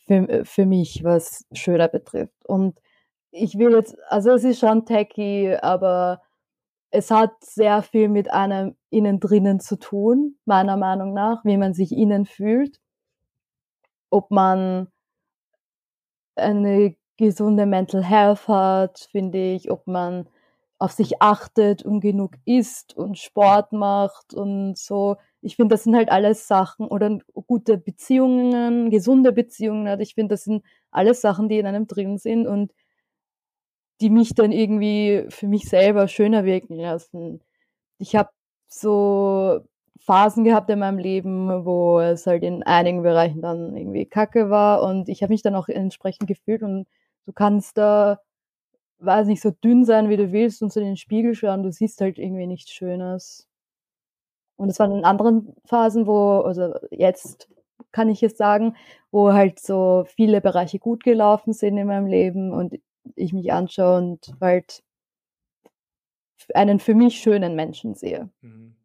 für, 0.05 0.45
für 0.45 0.65
mich, 0.65 1.03
was 1.03 1.45
Schöner 1.53 1.87
betrifft. 1.87 2.45
Und 2.45 2.79
ich 3.31 3.57
will 3.57 3.71
jetzt, 3.73 3.97
also 4.09 4.31
es 4.31 4.43
ist 4.43 4.59
schon 4.59 4.85
techy, 4.85 5.55
aber 5.61 6.21
es 6.91 7.11
hat 7.11 7.31
sehr 7.43 7.81
viel 7.81 8.07
mit 8.07 8.31
einem 8.31 8.75
innen 8.89 9.19
drinnen 9.19 9.59
zu 9.59 9.77
tun, 9.77 10.37
meiner 10.45 10.77
Meinung 10.77 11.13
nach, 11.13 11.43
wie 11.43 11.57
man 11.57 11.73
sich 11.73 11.91
innen 11.91 12.25
fühlt. 12.25 12.79
Ob 14.09 14.31
man 14.31 14.87
eine 16.35 16.95
gesunde 17.17 17.65
Mental 17.65 18.03
Health 18.03 18.47
hat, 18.47 19.07
finde 19.11 19.53
ich, 19.53 19.71
ob 19.71 19.87
man 19.87 20.27
auf 20.85 20.91
sich 20.91 21.19
achtet 21.19 21.83
und 21.83 21.99
genug 21.99 22.33
isst 22.45 22.95
und 22.95 23.17
Sport 23.17 23.73
macht 23.73 24.35
und 24.35 24.77
so. 24.77 25.17
Ich 25.41 25.55
finde, 25.55 25.73
das 25.73 25.83
sind 25.83 25.95
halt 25.95 26.09
alles 26.09 26.47
Sachen 26.47 26.87
oder 26.87 27.17
gute 27.47 27.79
Beziehungen, 27.79 28.91
gesunde 28.91 29.31
Beziehungen. 29.31 29.99
Ich 29.99 30.13
finde, 30.13 30.35
das 30.35 30.43
sind 30.43 30.63
alles 30.91 31.21
Sachen, 31.21 31.49
die 31.49 31.57
in 31.57 31.65
einem 31.65 31.87
drin 31.87 32.19
sind 32.19 32.45
und 32.45 32.71
die 33.99 34.11
mich 34.11 34.35
dann 34.35 34.51
irgendwie 34.51 35.25
für 35.29 35.47
mich 35.47 35.67
selber 35.67 36.07
schöner 36.07 36.45
wirken 36.45 36.75
lassen. 36.75 37.41
Ich 37.97 38.15
habe 38.15 38.29
so 38.67 39.61
Phasen 39.99 40.43
gehabt 40.43 40.69
in 40.69 40.79
meinem 40.79 40.99
Leben, 40.99 41.65
wo 41.65 41.99
es 41.99 42.27
halt 42.27 42.43
in 42.43 42.61
einigen 42.61 43.01
Bereichen 43.01 43.41
dann 43.41 43.75
irgendwie 43.75 44.05
kacke 44.05 44.51
war 44.51 44.83
und 44.83 45.09
ich 45.09 45.23
habe 45.23 45.33
mich 45.33 45.41
dann 45.41 45.55
auch 45.55 45.67
entsprechend 45.67 46.27
gefühlt 46.27 46.61
und 46.61 46.87
du 47.25 47.33
kannst 47.33 47.77
da, 47.77 48.19
weiß 48.99 49.27
nicht, 49.27 49.41
so 49.41 49.51
dünn 49.51 49.85
sein, 49.85 50.09
wie 50.09 50.17
du 50.17 50.31
willst 50.31 50.61
und 50.61 50.71
so 50.71 50.79
in 50.79 50.87
den 50.87 50.97
Spiegel 50.97 51.35
schauen, 51.35 51.63
du 51.63 51.71
siehst 51.71 52.01
halt 52.01 52.17
irgendwie 52.17 52.47
nichts 52.47 52.71
Schönes. 52.71 53.47
Und 54.57 54.69
es 54.69 54.79
waren 54.79 54.91
in 54.91 55.05
anderen 55.05 55.53
Phasen, 55.65 56.07
wo, 56.07 56.39
also 56.39 56.73
jetzt 56.91 57.49
kann 57.91 58.09
ich 58.09 58.23
es 58.23 58.37
sagen, 58.37 58.75
wo 59.11 59.33
halt 59.33 59.59
so 59.59 60.05
viele 60.07 60.41
Bereiche 60.41 60.79
gut 60.79 61.03
gelaufen 61.03 61.53
sind 61.53 61.77
in 61.77 61.87
meinem 61.87 62.07
Leben 62.07 62.51
und 62.51 62.75
ich 63.15 63.33
mich 63.33 63.51
anschaue 63.51 63.97
und 63.97 64.33
halt 64.41 64.81
einen 66.53 66.79
für 66.79 66.95
mich 66.95 67.17
schönen 67.19 67.55
Menschen 67.55 67.95
sehe. 67.95 68.29
Mhm. 68.41 68.75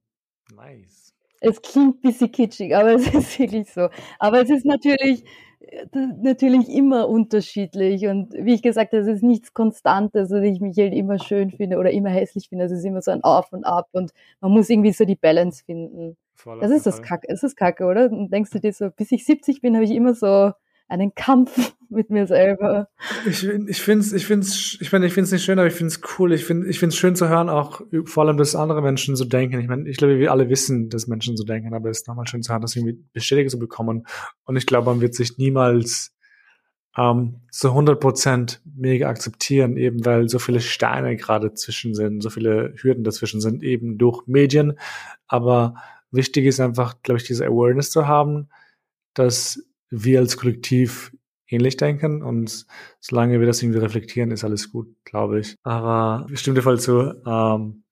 Nice. 0.55 1.15
Es 1.41 1.63
klingt 1.63 1.97
ein 1.97 2.01
bisschen 2.01 2.33
kitschig, 2.33 2.77
aber 2.77 2.95
es 2.95 3.07
ist 3.15 3.39
wirklich 3.39 3.71
so. 3.73 3.89
Aber 4.19 4.43
es 4.43 4.51
ist 4.51 4.65
natürlich, 4.67 5.25
natürlich 5.93 6.69
immer 6.69 7.09
unterschiedlich 7.09 8.07
und 8.07 8.33
wie 8.33 8.55
ich 8.55 8.63
gesagt 8.63 8.93
habe, 8.93 9.03
es 9.03 9.09
ist 9.09 9.23
nichts 9.23 9.53
Konstantes, 9.53 10.31
dass 10.31 10.43
ich 10.43 10.61
mich 10.61 10.77
halt 10.79 10.95
immer 10.95 11.19
schön 11.19 11.51
finde 11.51 11.79
oder 11.79 11.91
immer 11.91 12.09
hässlich 12.09 12.49
finde. 12.49 12.65
Es 12.65 12.73
ist 12.73 12.85
immer 12.85 13.03
so 13.03 13.11
ein 13.11 13.23
Auf 13.23 13.53
und 13.53 13.65
Ab 13.65 13.89
und 13.93 14.13
man 14.41 14.53
muss 14.53 14.71
irgendwie 14.71 14.93
so 14.93 15.05
die 15.05 15.17
Balance 15.17 15.65
finden. 15.65 16.17
Voll 16.35 16.61
das 16.61 16.71
ist 16.71 16.87
das 16.87 17.03
Kacke, 17.03 17.29
es 17.29 17.43
ist 17.43 17.57
Kacke, 17.57 17.85
oder? 17.85 18.11
Und 18.11 18.33
denkst 18.33 18.51
du 18.51 18.61
dir 18.61 18.73
so, 18.73 18.91
bis 18.91 19.13
ich 19.13 19.27
70 19.27 19.61
bin, 19.61 19.75
habe 19.75 19.85
ich 19.85 19.91
immer 19.91 20.15
so 20.15 20.53
einen 20.91 21.15
Kampf 21.15 21.75
mit 21.89 22.11
mir 22.11 22.27
selber. 22.27 22.89
Ich, 23.27 23.45
ich 23.45 23.83
finde 23.83 24.01
es, 24.05 24.13
ich 24.13 24.27
find's, 24.27 24.79
ich 24.81 24.93
meine, 24.93 25.07
ich 25.07 25.17
nicht 25.17 25.45
schön, 25.45 25.59
aber 25.59 25.67
ich 25.67 25.75
finde 25.75 25.93
es 25.93 26.01
cool. 26.19 26.33
Ich 26.33 26.45
finde, 26.45 26.69
ich 26.69 26.83
es 26.83 26.97
schön 26.97 27.17
zu 27.17 27.29
hören, 27.29 27.49
auch 27.49 27.81
vor 28.05 28.25
allem, 28.25 28.37
dass 28.37 28.55
andere 28.55 28.83
Menschen 28.83 29.17
so 29.17 29.25
denken. 29.25 29.61
Ich 29.61 29.69
meine, 29.69 29.89
ich 29.89 29.97
glaube, 29.97 30.19
wir 30.19 30.31
alle 30.31 30.49
wissen, 30.49 30.89
dass 30.89 31.07
Menschen 31.07 31.37
so 31.37 31.45
denken, 31.45 31.75
aber 31.75 31.91
es 31.91 32.01
ist 32.01 32.09
nochmal 32.09 32.27
schön 32.27 32.43
zu 32.43 32.53
hören, 32.53 32.63
das 32.63 32.77
irgendwie 32.77 33.03
bestätigt 33.13 33.51
zu 33.51 33.59
bekommen. 33.59 34.07
Und 34.45 34.57
ich 34.57 34.67
glaube, 34.67 34.87
man 34.91 35.01
wird 35.01 35.15
sich 35.15 35.39
niemals 35.39 36.15
ähm, 36.97 37.41
zu 37.51 37.69
100 37.69 37.99
Prozent 37.99 38.61
mega 38.65 39.09
akzeptieren, 39.09 39.77
eben 39.77 40.05
weil 40.05 40.29
so 40.29 40.39
viele 40.39 40.61
Steine 40.61 41.17
gerade 41.17 41.55
zwischen 41.55 41.95
sind, 41.95 42.21
so 42.21 42.31
viele 42.31 42.75
Hürden 42.77 43.05
dazwischen 43.05 43.41
sind, 43.41 43.63
eben 43.63 43.99
durch 43.99 44.27
Medien. 44.27 44.79
Aber 45.27 45.75
wichtig 46.11 46.47
ist 46.47 46.61
einfach, 46.61 47.03
glaube 47.03 47.21
ich, 47.21 47.27
diese 47.27 47.47
Awareness 47.47 47.91
zu 47.91 48.07
haben, 48.07 48.49
dass 49.15 49.65
wir 49.91 50.21
als 50.21 50.37
Kollektiv 50.37 51.13
ähnlich 51.49 51.77
denken 51.77 52.23
und 52.23 52.67
solange 53.01 53.41
wir 53.41 53.47
das 53.47 53.63
irgendwie 53.63 53.81
reflektieren, 53.81 54.31
ist 54.31 54.45
alles 54.45 54.71
gut, 54.71 54.95
glaube 55.05 55.41
ich. 55.41 55.57
Aber 55.63 56.27
ich 56.33 56.41
stimme 56.41 56.55
dir 56.55 56.63
voll 56.63 56.81
zu. 56.81 57.13
Ähm, 57.27 57.83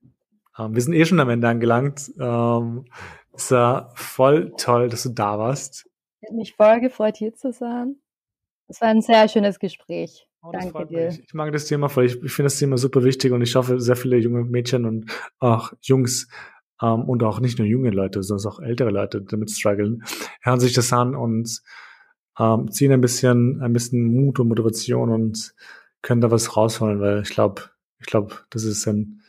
ähm, 0.58 0.74
wir 0.74 0.80
sind 0.80 0.94
eh 0.94 1.04
schon 1.04 1.20
am 1.20 1.30
Ende 1.30 1.48
angelangt. 1.48 2.10
Ähm, 2.18 2.84
es 3.32 3.50
war 3.50 3.92
voll 3.94 4.52
toll, 4.56 4.88
dass 4.88 5.02
du 5.02 5.10
da 5.10 5.38
warst. 5.38 5.86
Ich 6.20 6.28
habe 6.28 6.36
mich 6.36 6.54
voll 6.54 6.80
gefreut, 6.80 7.16
hier 7.16 7.34
zu 7.34 7.52
sein. 7.52 7.96
Es 8.68 8.80
war 8.80 8.88
ein 8.88 9.00
sehr 9.00 9.28
schönes 9.28 9.58
Gespräch. 9.58 10.28
Oh, 10.42 10.50
Danke 10.52 10.86
dir. 10.86 11.06
Mich. 11.06 11.20
Ich 11.24 11.34
mag 11.34 11.52
das 11.52 11.66
Thema 11.66 11.88
voll. 11.88 12.06
Ich, 12.06 12.22
ich 12.22 12.32
finde 12.32 12.46
das 12.46 12.58
Thema 12.58 12.78
super 12.78 13.02
wichtig 13.02 13.32
und 13.32 13.42
ich 13.42 13.54
hoffe, 13.54 13.80
sehr 13.80 13.96
viele 13.96 14.18
junge 14.18 14.44
Mädchen 14.44 14.84
und 14.84 15.10
auch 15.38 15.72
Jungs 15.80 16.28
ähm, 16.82 17.08
und 17.08 17.22
auch 17.22 17.40
nicht 17.40 17.58
nur 17.58 17.66
junge 17.66 17.90
Leute, 17.90 18.22
sondern 18.22 18.52
auch 18.52 18.60
ältere 18.60 18.90
Leute 18.90 19.22
damit 19.22 19.50
strugglen, 19.50 20.04
hören 20.42 20.60
sich 20.60 20.74
das 20.74 20.92
an 20.92 21.14
und 21.14 21.60
ähm, 22.38 22.70
ziehen 22.70 22.92
ein 22.92 23.00
bisschen, 23.00 23.60
ein 23.62 23.72
bisschen 23.72 24.04
Mut 24.04 24.38
und 24.40 24.48
Motivation 24.48 25.10
und 25.10 25.54
können 26.02 26.20
da 26.20 26.30
was 26.30 26.56
rausholen, 26.56 27.00
weil 27.00 27.22
ich 27.22 27.30
glaube, 27.30 27.62
ich 28.00 28.06
glaube, 28.06 28.34
das 28.50 28.64
ist 28.64 28.86
ein 28.86 29.22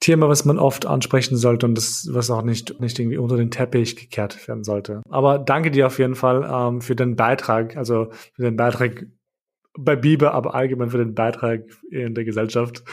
Thema, 0.00 0.28
was 0.28 0.44
man 0.44 0.58
oft 0.58 0.86
ansprechen 0.86 1.36
sollte 1.36 1.66
und 1.66 1.74
das, 1.74 2.08
was 2.12 2.30
auch 2.30 2.42
nicht, 2.42 2.80
nicht 2.80 2.98
irgendwie 2.98 3.18
unter 3.18 3.36
den 3.36 3.50
Teppich 3.50 3.96
gekehrt 3.96 4.46
werden 4.46 4.62
sollte. 4.62 5.02
Aber 5.08 5.38
danke 5.38 5.70
dir 5.70 5.86
auf 5.86 5.98
jeden 5.98 6.14
Fall 6.14 6.48
ähm, 6.48 6.80
für 6.80 6.94
den 6.94 7.16
Beitrag, 7.16 7.76
also 7.76 8.10
für 8.34 8.42
den 8.42 8.56
Beitrag 8.56 9.06
bei 9.76 9.96
Biber, 9.96 10.34
aber 10.34 10.54
allgemein 10.54 10.90
für 10.90 10.98
den 10.98 11.14
Beitrag 11.14 11.62
in 11.90 12.14
der 12.14 12.24
Gesellschaft. 12.24 12.84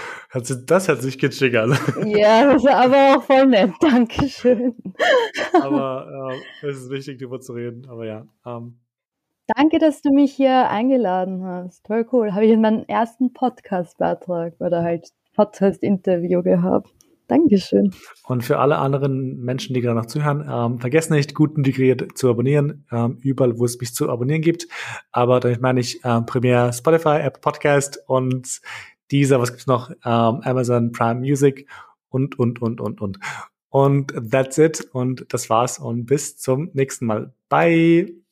Das 0.65 0.87
hat 0.87 1.01
sich 1.01 1.17
kitschig 1.17 1.57
an. 1.57 1.77
Ja, 2.05 2.45
das 2.45 2.63
ist 2.63 2.69
aber 2.69 3.17
auch 3.17 3.23
voll 3.23 3.47
nett. 3.47 3.71
Dankeschön. 3.81 4.75
Aber 5.53 6.31
äh, 6.61 6.67
es 6.67 6.77
ist 6.77 6.89
wichtig, 6.89 7.19
darüber 7.19 7.39
zu 7.39 7.53
reden. 7.53 7.87
Aber 7.89 8.05
ja, 8.05 8.27
ähm, 8.45 8.79
Danke, 9.47 9.77
dass 9.77 10.01
du 10.01 10.11
mich 10.11 10.33
hier 10.33 10.69
eingeladen 10.69 11.43
hast. 11.43 11.85
Voll 11.85 12.07
cool. 12.11 12.33
Habe 12.33 12.45
ich 12.45 12.51
in 12.51 12.61
meinem 12.61 12.83
ersten 12.87 13.31
Podcast-Beitrag 13.31 14.55
oder 14.59 14.81
halt 14.81 15.09
Podcast-Interview 15.35 16.41
gehabt. 16.41 16.89
Dankeschön. 17.27 17.91
Und 18.27 18.43
für 18.43 18.59
alle 18.59 18.77
anderen 18.77 19.41
Menschen, 19.41 19.73
die 19.73 19.81
gerade 19.81 19.97
noch 19.97 20.05
zuhören, 20.05 20.47
ähm, 20.51 20.79
vergesst 20.79 21.11
nicht, 21.11 21.33
gut 21.33 21.57
integriert 21.57 22.17
zu 22.17 22.29
abonnieren, 22.29 22.85
ähm, 22.91 23.17
überall, 23.21 23.57
wo 23.57 23.65
es 23.65 23.79
mich 23.79 23.93
zu 23.93 24.09
abonnieren 24.09 24.41
gibt. 24.41 24.67
Aber 25.11 25.39
damit 25.39 25.61
meine 25.61 25.79
ich 25.79 25.99
ähm, 26.03 26.25
primär 26.25 26.71
Spotify, 26.73 27.19
Apple 27.21 27.41
Podcast 27.41 27.99
und 28.07 28.61
dieser, 29.11 29.39
was 29.39 29.51
gibt's 29.51 29.67
noch, 29.67 29.91
ähm, 29.91 30.41
Amazon 30.43 30.91
Prime 30.91 31.19
Music 31.19 31.67
und, 32.09 32.37
und, 32.39 32.61
und, 32.61 32.81
und, 32.81 33.01
und. 33.01 33.19
Und 33.69 34.13
that's 34.31 34.57
it. 34.57 34.87
Und 34.93 35.25
das 35.33 35.49
war's. 35.49 35.79
Und 35.79 36.05
bis 36.05 36.37
zum 36.37 36.69
nächsten 36.73 37.05
Mal. 37.07 37.33
Bye. 37.49 38.24